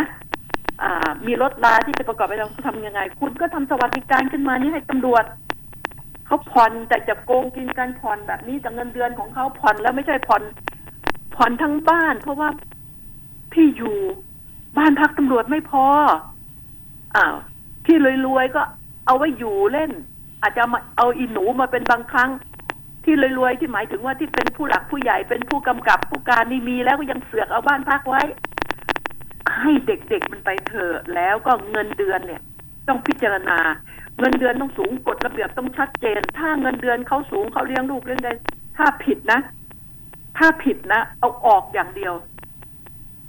[1.26, 5.24] มีรถลาที่จะประกอบไปทำทำยังไง คุณก็ทำสวัสดิการขึ้นมานี่ให้ตำรวจ
[6.26, 10.42] เขาผ่อนแต่จะโกงกินการผ่อนแบบนี้แต่เงินเดือนของเขาผ่อนแล้วไม่ใช่ผ่อน
[11.36, 12.48] ผ่อนทั้งบ้าน เพราะว่า
[13.52, 13.96] พี่อยู่
[14.78, 15.84] บ้านพักตำรวจไม่พอ
[17.16, 17.36] อ้าว
[17.86, 17.96] ที่
[18.26, 18.62] รวยๆก็
[19.06, 19.90] เอาไว้อยู่เล่น
[20.42, 22.30] อาจจะมาเอาอีหนูมาเป็นบางครั้ง
[23.04, 28.22] ที่รวยๆที่หมายถึงว่าที่เป็นผู้หลักผู้ใหญ่เป็นผู้กำกับผู้การนี่มีแล้วก็ยังเสือกเอาบ้านพักไว้
[29.58, 32.42] ให้เด็กๆมันไปเถอะแล้วก็เงินเดือนเนี่ย
[32.88, 33.58] ต้องพิจารณา
[34.18, 38.32] เงินเดือนต้องสูงกฎระเบียบต้องชัดเจน ถ้าเงินเดือนเขาสูงเขาเลี้ยงลูกเลี้ยงได้
[38.76, 39.40] ถ้าผิดนะ
[40.38, 42.14] ถ้าผิดนะ เอาออกอย่างเดียว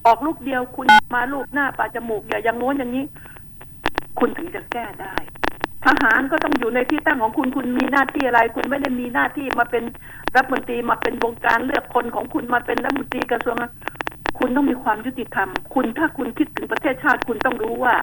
[0.05, 0.85] ออกลูกเดียวคุณ
[1.15, 3.05] มาลูกหน้าปลาจมูกอย่าอย่างโน้นอย่างนี้
[4.19, 5.15] คุณถึงจะแก้ได้
[5.85, 9.83] ทหารก็ต้องอยู่ในที่ตั้งของคุณคุณมีหน้าที่อะไร คุณไม่ได้มีหน้าที่มาเป็น
[10.35, 13.55] รัฐมนตรีมาเป็นวงการเลือกคนของคุณมาเป็นรัฐมนตรีกระทรวง
[14.45, 17.95] คุณต้องมีความยุติธรรม คุณถ้าคุณคิดถึงประเทศชาติคุณต้องรู้ว่า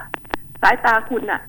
[0.62, 1.40] สายตาคุณน่ะ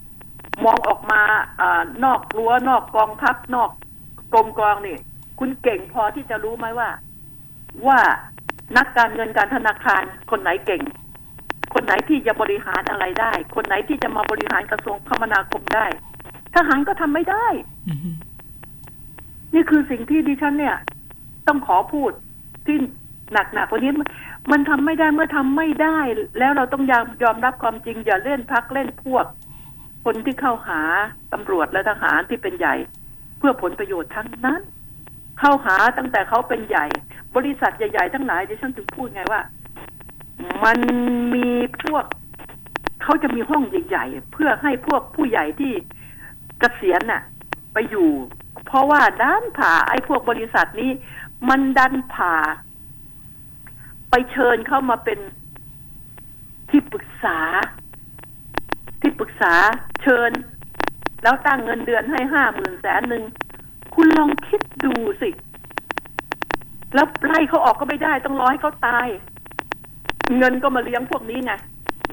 [0.65, 1.21] มองออกมา
[1.61, 3.69] อานอกรั้วนอกกองทัพนอก
[4.33, 4.97] กรมกองนี่
[5.39, 6.89] คุณเก่งพอที่จะรู้ไหมว่า
[7.87, 7.99] ว่า
[8.77, 10.81] นักการเงินการธนาคารคนไหนเก่ง
[11.73, 15.85] คนไหนที่จะบริหารอะไรได้ คนไหนที่จะมาบริหารกระทรวงคมนาคมได้
[16.55, 17.47] ทหารก็ทำไม่ได้
[17.89, 18.09] อือฮึ
[19.53, 20.77] นี่คือสิ่งที่ดิฉันเนี่ย
[21.47, 22.11] ต้องขอพูด
[22.65, 22.77] ที่
[23.33, 24.07] หนักๆว่านี้มัน
[24.51, 25.99] มันทำไม่ได้เมื่อทำไม่ได้
[26.39, 29.25] แล้วเราต้องยอมยอมรับความจริง อย่าเล่นพักเล่นพวก
[30.05, 30.81] คนที่เข้าหา
[31.33, 32.75] ตำรวจและทหารที่เป็นใหญ่
[33.39, 34.61] เพื่อผลประโยชน์ทั้งนั้น
[35.39, 36.85] เข้าหาตั้งแต่เขาเป็นใหญ่
[37.35, 39.41] บริษัทใหญ่ๆทั้งหลายดิฉันถึงพูดไงว่า
[40.63, 40.79] มัน
[41.33, 41.49] มี
[41.83, 42.05] พวก
[43.03, 45.83] เขาจะมีห้องใหญ่ๆเพื่อให้พวกผู้ใหญ่ที่ก
[46.59, 47.21] เกษียณน่ะ
[47.73, 48.09] ไปอยู่
[48.65, 50.91] เพราะว่าด้านผ่าไอ้พวกบริษัทนี้
[51.49, 52.35] มันดันผ่า
[54.11, 55.19] ไปเชิญเข้ามาเป็น
[56.69, 57.37] ที่ปรึกษา
[59.01, 59.53] ที่ปรึกษา
[60.01, 60.31] เชิญ
[61.23, 63.23] แล้วตั้งเงินเดือนให้ห้าหมื่นแสนหนึ่ง
[63.93, 65.29] คุณลองคิดดูสิ
[66.93, 69.07] แล้วไล่เขาออกก็ไม่ได้ ต้องรอให้เขาตาย
[70.37, 71.51] เงินก็มาเลี้ยงพวกนี้ไง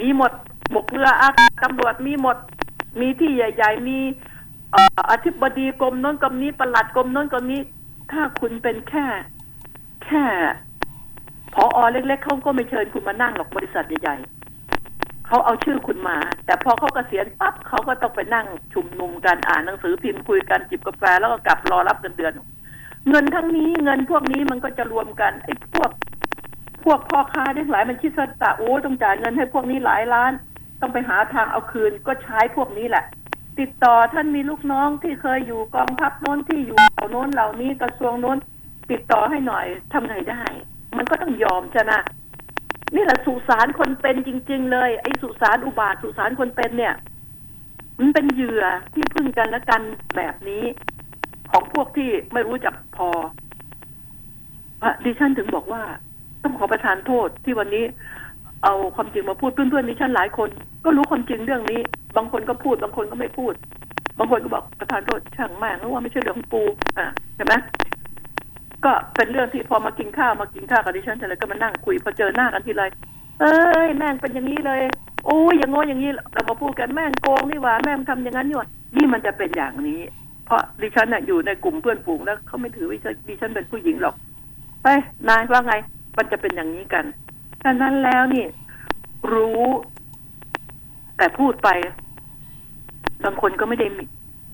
[0.00, 0.32] มีหมด
[0.74, 1.28] บกเรืออา
[1.62, 2.36] ตำรวจมีหมด
[3.00, 3.98] มีที่ใหญ่ ๆ มี
[5.10, 7.60] อธิบดีกรมน้นกรมนี้ประหลัดกรมน้นกรมนี้
[8.12, 9.06] ถ้าคุณเป็นแค่
[10.04, 10.24] แค่
[11.54, 22.32] พออเล็ก ๆเขาก็ไม่เชิญคุณมานั่งหรอกบริษัทใหญ่ๆเขาเอาชื่อคุณมา แต่พอเขาเกษียณปั๊บเขาก็ต้องไปนั่งชุมนุมกันอ่านหนังสือพิมพ์คุยกันจิบกาแฟแล้วก็กลับรอรับเงินเดือน
[23.08, 25.90] เงินทั้งนี้เงินพวกนี้มันก็จะรวมกันไอ้พวก
[26.84, 30.32] พวกพ่อค้าทั้งหลายมันคิดว่าตะโอ้ต้องจ่ายเงินให้พวกนี้หลายล้าน
[30.80, 33.04] ต้องไปหาทางเอาคืนก็ใช้พวกนี้แหละ
[33.58, 38.38] ติดต่อท่านมีลูกน้องที่เคยอยู่กองทัพโน้นที่อยู่เหล่าโน้นเหล่านี้กระทรวงโน้น
[38.90, 40.42] ติดต่อให้หน่อยทำไงได้
[40.96, 41.92] มันก็ต้องยอมใช่ไหม
[42.94, 46.94] นี่แหละสุสานคนเป็นจริง ๆ เลย ไอ้สุสานอุบาทสุสานคนเป็นเนี่ย
[47.98, 48.64] มันเป็นเหยื่อ
[48.94, 49.82] ที่พึ่งกันและกัน
[50.16, 50.64] แบบนี้
[51.50, 53.08] ของพวกที่ไม่รู้จักพอ
[55.04, 55.82] ดิฉันถึงบอกว่า
[56.42, 57.84] ต้องขอประทานโทษที่วันนี้
[58.64, 60.48] เอาความจริงมาพูดเพื่อนๆดิฉันหลายคน
[60.84, 61.80] ก็รู้ความจริงเรื่องนี้
[62.16, 63.54] บางคนก็พูด บางคนก็ไม่พูด
[64.18, 66.62] บางคนก็บอกประทานโทษช่างแม่งเพราะว่าไม่ใช่เรื่องของปู
[66.98, 67.54] อะใช่ไหม
[68.84, 72.84] ก็เป็นเรื่องที่พอมากินข้าวมากินข้าวกับดิฉันแต่ละก็มานั่งคุยพอเจอหน้ากันทีไร
[73.40, 74.80] เอ้ยแม่งเป็นอย่างนี้เลย
[75.26, 80.00] โอ้ยอย่างโง่อย่างนี้เรามาพูดกันแม่งโกงนี่หว่าแม่งทำอย่างนั้นนี่หว่านี่มันจะเป็นอย่างนี้
[80.46, 82.96] เพราะดิฉันน่ะอยู่ในกลุ่มเพื่อนฝูงแล้วเขาไม่ถือว่า
[83.28, 84.14] ดิฉันเป็นผู้หญิงหรอก
[84.84, 85.74] เฮ้ยนายว่าไง
[86.16, 87.04] มันจะเป็นอย่างนี้กัน
[87.62, 88.44] ฉะนั้นแล้วนี่
[89.32, 89.62] รู้
[91.16, 91.68] แต่พูดไป
[93.24, 94.04] บางคนก็ไม่ได้มี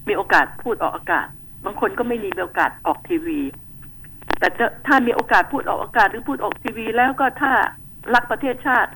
[0.08, 1.26] มีโอกาสพูดออกอากาศ
[1.64, 3.40] บางคนก็ไม่มีโอกาสออกทีวี
[4.44, 4.52] แต่
[4.86, 7.52] ถ้ามีโอกาสพูดออกอากาศหรือพูดออกทีวี แล้วก็ถ้า
[8.14, 8.90] รักประเทศชาติ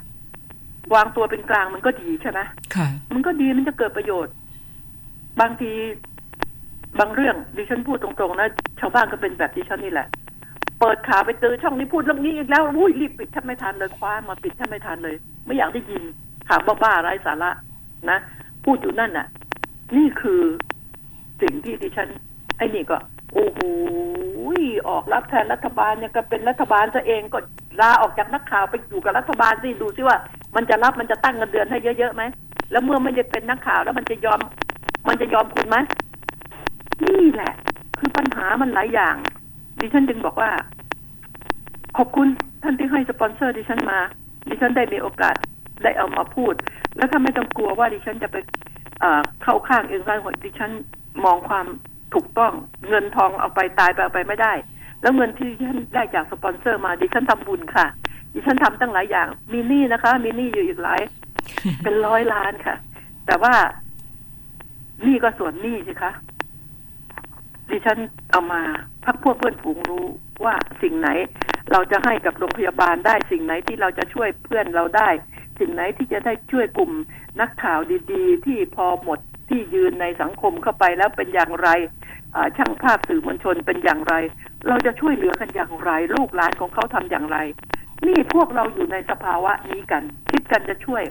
[0.95, 2.41] วางตัวเป็นกลางมันก็ดีใช่ไหม
[2.75, 4.35] ค่ะมันก็ดีมันจะเกิดประโยชน์
[5.41, 5.73] บางที
[6.99, 8.49] บางเรื่องดิฉันพูดตรงๆนะ
[8.81, 10.09] ชาวบ้านก็เป็นแบบดิฉันนี่แหละ
[10.81, 16.03] เปิดข่าวไปเจอช่องนี้พูดเรื่องนี้อีกแล้วอุ้ยรีบปิดแทบไม่ทันเลยคว้ามาปิดแทบไม่ทันเลย ไม่อยากได้ยิน
[16.49, 17.51] ข่าวบ้าๆไร้สาระ
[18.11, 18.19] นะ
[18.65, 19.27] พูดอยู่นั่นน่ะ
[19.97, 20.41] นี่คือ
[21.43, 22.09] สิ่งที่ดิฉัน
[22.57, 22.97] ไอ้นี่ก็
[23.33, 23.61] โอ้โห
[24.89, 27.39] ออกรับแทนรัฐบาลเนี่ยก็เป็นรัฐบาลซะเองก็
[27.81, 30.17] ลาออกจากนักข่าวไปอยู่กับรัฐบาลสิดูสิว่า
[30.57, 32.23] มันจะรับมันจะตั้งเงินเดือนให้เยอะๆไหม
[32.71, 34.41] แล้วเมื่อไม่ได้เป็นนักข่าวแล้วมันจะยอม
[35.09, 35.77] มันจะยอมคุณไหม
[37.05, 37.53] นี่แหละ
[37.99, 39.15] คือปัญหามันหลายอย่าง
[39.81, 40.51] ดิฉันจึงบอกว่า
[41.97, 42.27] ขอบคุณ
[42.63, 43.99] ท่านที่ให้สปอนเซอร์ดิฉันมา
[44.49, 45.35] ดิฉันได้มีโอกาส
[45.83, 46.55] ได้เอามาพูด
[46.97, 48.37] แล้วถ้าไม่ต้องกลัวว่าดิฉันจะไป
[49.43, 50.71] เข้าข้างเองได้หมดดิฉัน
[51.25, 51.67] มองความ
[52.15, 52.53] ถูกต้อง
[52.89, 54.53] เงินทองเอาไปตายไปเอาไปไม่ได้
[55.01, 57.87] แล้วเงินที่ดิฉันได้จากสปอนเซอร์มาดิฉันทำบุญค่ะ
[58.33, 61.01] ดิฉันทำตั้งหลายอย่างมีหนี้นะคะ มีหนี้อยู่อีกหลาย
[61.83, 62.77] เป็นร้อยล้านค่ะ
[63.27, 63.55] แต่ว่า
[65.03, 66.13] หนี้ก็ส่วนหนี้สิคะ
[67.71, 67.99] ดิฉัน
[68.31, 68.63] เอามา
[69.05, 70.07] พักพวกเพื่อนฝูงรู้
[70.45, 71.09] ว่าสิ่งไหน
[71.73, 75.09] เราจะให้กับโรงพยาบาลได้สิ่งไหนที่เราจะช่วยเพื่อนเราได้
[75.59, 76.93] สิ่งไหนที่จะได้ช่วยกลุ่ม
[77.41, 77.79] นักข่าว
[78.13, 81.69] ดี ๆ ที่พอหมด ที่ยืนในสังคมเข้าไปแล้วเป็นอย่างไร
[82.35, 84.15] อ่าช่างภาพสื่อมวลชนเป็นอย่างไร
[84.69, 87.39] เราจะช่วยเหลือกันอย่างไร ลูกหลานของเขาทำอย่างไร
[88.07, 91.03] นี่พวกเราอยู่ในสภาวะนี้กัน คิดกันจะช่วย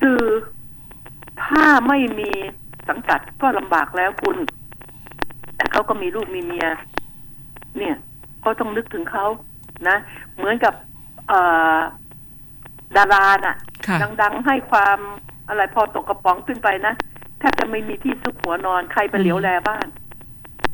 [0.00, 0.22] สื่อ
[1.44, 2.30] ถ้าไม่มี
[2.88, 4.36] สังกัดก็ลำบากแล้วคุณ
[5.56, 6.66] แต่เขาก็มีลูกมีเมีย
[7.78, 7.96] เนี่ย
[8.44, 9.26] ก็ต้องนึกถึงเขา
[9.88, 9.96] นะ
[10.36, 10.74] เหมือนกับ
[11.28, 11.40] เอ่
[11.76, 11.78] อ
[12.96, 13.56] ดาราน่ะ
[13.86, 14.98] ค่ะ ดังๆให้ความ
[15.48, 16.94] อะไรพอตกกระป๋องขึ้นไปนะ
[17.40, 19.86] แทบจะไม่มีที่ซุกหัวนอนใครไปเหลียวแลบ้าน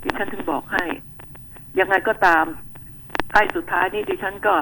[0.02, 0.84] ดิฉันถึงบอกให้
[1.78, 2.44] ยังไงก็ตาม
[3.32, 4.54] ท้ายสุดท้ายนี่ดิฉันก็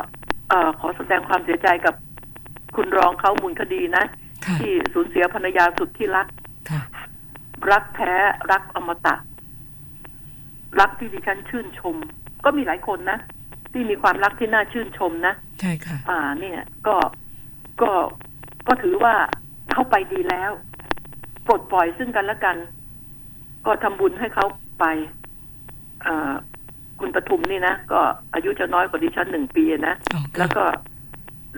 [0.48, 1.94] เอ่อขอแสดงความเสียใจกับ
[2.76, 4.04] คุณรองเขามูลคดีนะ
[4.46, 6.26] ค่ะที่สูญเสียภรรยาสุดที่รัก
[6.70, 6.80] ค่ะ
[7.70, 8.12] รักแท้
[8.50, 9.14] รักอมตะ
[10.80, 11.96] รักที่ดิฉันชื่นชม
[12.44, 13.18] ก็มีหลายคนนะ
[13.72, 16.96] ที่มีความรักที่น่าชื่นชมนะใช่ค่ะ อ่า เนี่ย ก็
[17.82, 17.90] ก็
[18.68, 19.14] ก็ถือว่า
[19.72, 20.52] เข้าไปดีแล้ว
[21.46, 22.56] ปลดปล่อยซึ่งกันและกัน
[23.66, 24.46] ก็ทำบุญให้เขา
[24.80, 24.84] ไป
[26.06, 26.34] อ่า
[27.00, 28.00] คุณปทุมนี่นะก็
[28.34, 30.64] อายุจะน้อยกว่าดิฉันหนึ่งปีนะอ๋อค่ะแล้วก็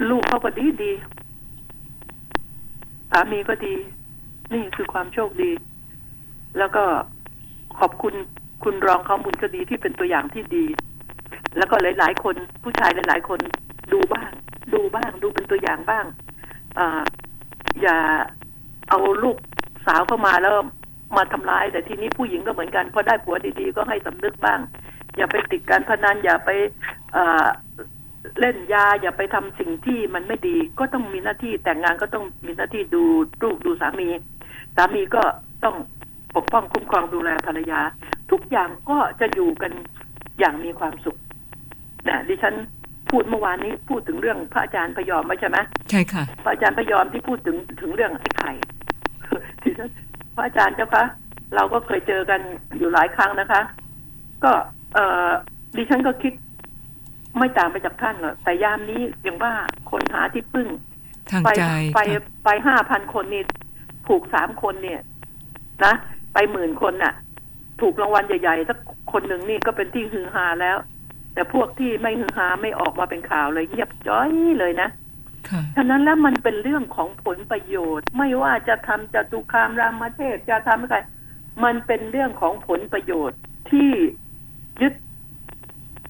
[0.08, 0.92] ลูกเขาก็ดีดี
[3.10, 3.74] สามีก็ดี
[4.52, 5.50] นี่คือความโชคดี
[6.58, 6.84] แล้วก็
[7.78, 8.14] ขอบคุณ
[8.64, 10.64] คุณรองเขาบุญคดีที่เป็นตัวอย่างที่ดี
[11.56, 13.40] แล้วก็หลาย ๆ คนผู้ชายหลาย ๆ คน
[13.92, 14.30] ดูบ้าง
[14.74, 16.04] ดูบ้าง ดูเป็นตัวอย่างบ้าง
[16.78, 17.02] อ่า
[17.82, 17.98] อย่า
[18.88, 19.36] เอาลูก
[19.86, 20.54] สาวเข้ามาแล้ว
[21.16, 24.60] มาทำร้าย แต่ทีนี้ผู้หญิงก็เหมือนกันพอได้ผัวดีๆก็ให้สำนึกบ้าง
[25.16, 26.50] อย่าไปติดการพนันอย่าไป
[27.12, 27.46] เอ่อ
[28.40, 33.02] เล่นยาอย่าไปทำสิ่งที่มันไม่ดีก็ต้องมีหน้าที่แต่งงานก็ต้องมีหน้าที่ดู
[33.42, 34.08] ลูกดูสามี
[34.76, 35.22] สามีก็
[35.64, 35.76] ต้อง
[36.36, 37.80] ปกป้องคุ้มครองดูแลภรรยา
[38.30, 39.72] ทุกอย่างก็จะอยู่กัน
[40.38, 41.16] อย่างมีความสุข
[42.08, 42.54] นะดิฉัน
[43.10, 45.58] พูดเมื่อวานนี้พูดถึงเรื่องพระอาจารย์พยอมไม่ใช่ไหม
[45.90, 48.85] ใช่ค่ะ พระอาจารย์พยอมที่พูดถึงถึงเรื่องไอ้ไข่ดิฉัน
[50.34, 51.04] พระอาจารย์เจ้าคะ
[51.54, 52.40] เราก็เคยเจอกัน
[52.78, 53.62] อยู่หลายครั้งนะคะ
[54.44, 54.52] ก็
[54.94, 55.30] เออ
[55.76, 56.32] ดิฉันก็คิด
[57.38, 59.52] ไม่ต่างไปจากท่านหรอกแต่ยามนี้อย่างว่า
[59.90, 60.66] คนหาที่พึ่ง
[61.30, 61.64] ทางไปใจ
[61.94, 63.42] ไปค่ะไปห้าพันคนนี่
[64.08, 65.00] ถูกสามคนเนี่ย
[65.84, 65.94] นะ
[66.34, 67.14] ไปหมื่นคนน่ะ
[67.80, 68.78] ถูกรางวัลใหญ่ๆสัก
[69.12, 70.76] คนหนึ่งนี่ก็เป็นที่ฮือฮาแล้ว
[71.34, 75.05] แต่พวกที่ไม่ฮือฮาไม่ออกมาเป็นข่าวเลยเงียบจ้อยเลยนะค่ะ
[75.76, 80.96] ฉะนั้นแล้วมันเป็นเรื่องของผลประโยชน์ ไม่ว่าจะทำจตุคามรามเทพจะทำอะไร
[81.64, 83.38] มันเป็นเรื่องของผลประโยชน์
[83.70, 83.90] ที่
[84.82, 84.94] ยึด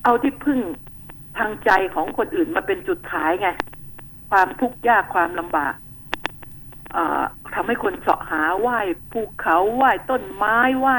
[0.05, 0.61] เอาที่พึ่ง
[1.39, 3.49] ทางใจของคนอื่นมาเป็นจุดขายไง
[4.31, 5.75] ความทุกข์ยากความลำบาก
[6.93, 7.23] เอ่อ
[7.55, 8.79] ทำให้คนเสาะหาไหว้
[9.13, 10.99] ภูเขาไหว้ต้นไม้ไหว้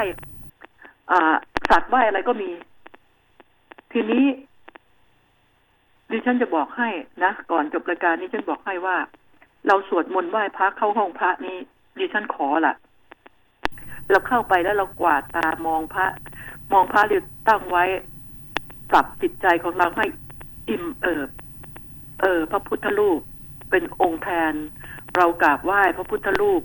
[1.69, 2.51] สัตว์ไหว้อะไรก็มี
[3.91, 4.25] ทีนี้
[6.12, 6.89] ดิฉันจะบอกให้
[7.24, 8.97] นะก่อนจบรายการนี้ฉันบอกให้ว่า
[9.68, 11.58] เราสวดมนต์ไหว้พระเข้าห้องพระนี้
[11.99, 12.76] ดิฉันขอละ
[14.10, 16.05] เราเข้าไปแล้วเรากวาดตามองพระ
[16.74, 17.84] มองพระเรียตั้งไว้
[18.91, 20.05] ปรับจิตใจของเราให้
[20.70, 21.30] อิ่มเอิบ
[22.22, 23.20] เออ พระพุทธรูป
[23.70, 24.53] เป็นองค์แทน
[25.18, 26.62] เรากราบไหว้พระพุทธรูป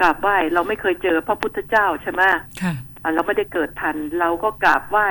[0.00, 2.22] กราบไหว้เราไม่เคยเจอพระพุทธเจ้าใช่ไหม
[2.62, 5.08] ค่ะอะเราไม่ได้เกิดทัน เราก็กราบไหว้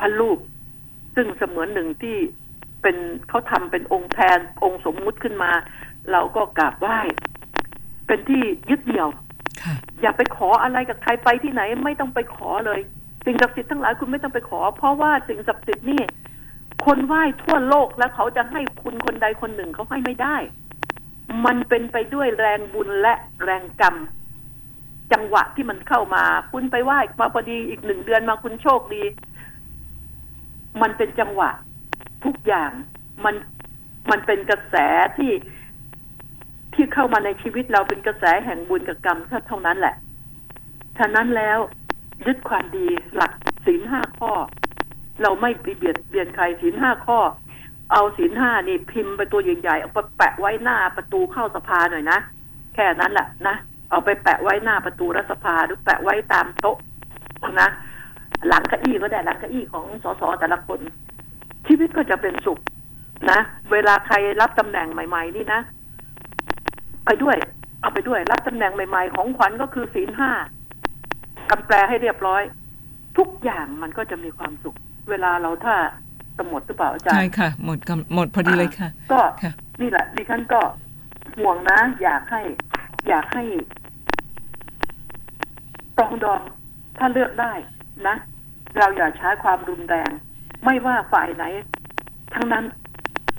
[0.00, 0.38] พระรูป
[1.14, 2.18] ซึ่งเสมือนหนึ่งที่
[2.82, 2.96] เป็น
[3.28, 5.50] เขาทำเป็นองค์แทนองค์สมมุติขึ้นมา
[6.12, 6.98] เราก็กราบไหว้
[8.06, 9.08] เป็นที่ยึดเหนี่ยว
[9.62, 12.80] ค่ะอย่าไปขออะไรกับใครไปที่ไหน ไม่ต้องไปขอเลย
[13.24, 16.02] สิ่งศักดิ์สิทธิ์ทั้งหลายคุณไม่ต้องไปขอ เพราะว่าสิ่งศักดิ์สิทธิ์นี่
[16.84, 20.36] คนไหว้ทั่วโลกแล้วเขาจะให้คุณคนใดคนหนึ่งเขาให้ไม่ได้
[21.46, 23.14] มันเป็นไปด้วยแรงบุญและ
[23.44, 23.96] แรงกรรม
[25.12, 29.02] จังหวะที่มันเข้ามา คุณไปไหว้มาพอดีอีกหนึ่งเดือนมาคุณโชคดี
[30.82, 31.50] มันเป็นจังหวะ
[32.24, 32.70] ทุกอย่าง
[33.24, 33.34] มัน
[34.10, 34.76] มันเป็นกระแส
[35.18, 35.32] ที่
[36.74, 39.18] ที่เข้ามาในชีวิตเราเป็นกระแสแห่งบุญกับกรรม
[39.48, 39.94] เท่านั้นแหละ
[40.98, 41.58] ฉะนั้นแล้ว
[42.26, 43.32] ยึดความดีหลัก
[43.66, 44.32] ศีลห้าข้อ
[45.22, 47.18] เราไม่ไปเบียดเบียนใครศีลห้าข้อ
[47.92, 52.18] เอาศีลห้านี่พิมพ์ไปตัวใหญ่ๆเอาไปแปะไว้หน้าประตูเข้าสภาหน่อยนะ
[52.74, 53.56] แค่นั้นแหละนะ
[53.90, 56.76] เอาไปแปะไว้หน้าประตูรัฐสภาหรือแปะไว้ตามโต๊ะ
[57.60, 57.68] นะ
[58.48, 60.80] หลังเก้าอี้ก็ได้หลังเก้าอี้ของสสแต่ละคน
[61.66, 62.58] ชีวิตก็จะเป็นสุข
[63.30, 63.40] นะ
[63.72, 65.60] เวลาใครรับตำแหน่งใหม่ ๆ นี่นะ
[67.04, 67.36] ไปด้วย
[67.80, 70.30] เอาไปด้วย รับตำแหน่งใหม่ ๆ ของขวัญก็คือศีลห้า
[71.50, 72.42] กำแปลให้เรียบร้อย
[73.18, 74.76] ทุกอย่างมันก็จะมีความสุข
[75.10, 75.76] เวลาเราถ้า
[76.36, 80.60] จะหมดหรือเปล่าอาจารใช่ย์ค่ะ หมดกำหมดพอดีเลยค่ะ ก็ค่ะนี่แหละดิฉันก็
[81.38, 82.40] ห่วงนะ อยากให้
[83.08, 83.44] อยากให้
[85.96, 86.40] ปรองดอง
[86.98, 87.52] ถ้าเลือกได้
[88.06, 88.16] นะ
[88.78, 90.10] เราอย่าใช้ความรุนแรง
[90.64, 91.44] ไม่ว่าฝ่ายไหน
[92.34, 92.64] ทั้งนั้น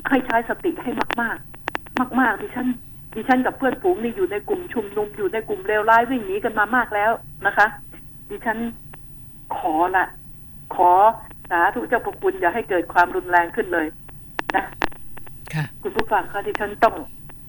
[0.09, 0.91] ให้ใช้สติให้
[1.21, 1.37] มาก
[1.73, 2.67] ๆ มาก ๆ ดิฉัน
[3.15, 7.11] ดิฉันกับเพื่อนฝูงนี่อยู่ในกลุ่มชุมนุมอยู่ในกลุ่มเลวร้ายวิ่งหนีกันมามากแล้ว
[7.45, 7.67] นะคะ
[8.29, 8.57] ดิฉัน
[9.57, 10.05] ขอละ
[10.75, 10.91] ขอ
[11.49, 13.87] สาธุเจ้าพระคุณอย่าให้เกิดความรุนแรงขึ้นเลย
[14.55, 14.65] นะ
[15.53, 16.95] ค่ะคุณผู้ฟังคะที่ฉันต้อง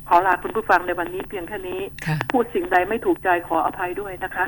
[0.08, 4.44] ขอลาคุณผู้ฟังในวันนี้เพียงแค่นี้ค่ะพูดสิ่งใดไม่ถูกใจขออภัยด้วยนะคะ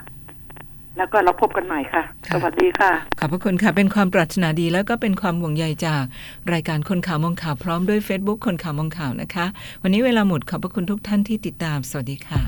[0.99, 6.05] แล้วก็เราพบกันใหม่ค่ะค่ะ สวัสดีค่ะ ขอบพระคุณค่ะ เป็นความปรารถนาดีแล้วก็เป็นความห่วงใยจาก
[6.53, 9.47] รายการคนข่าวมองข่าวพร้อมด้วย Facebook คนข่าวมองข่าวนะคะ
[9.83, 12.45] วันนี้เวลาหมดขอบพระคุณทุกท่านที่ติดตาม สวัสดีค่ะ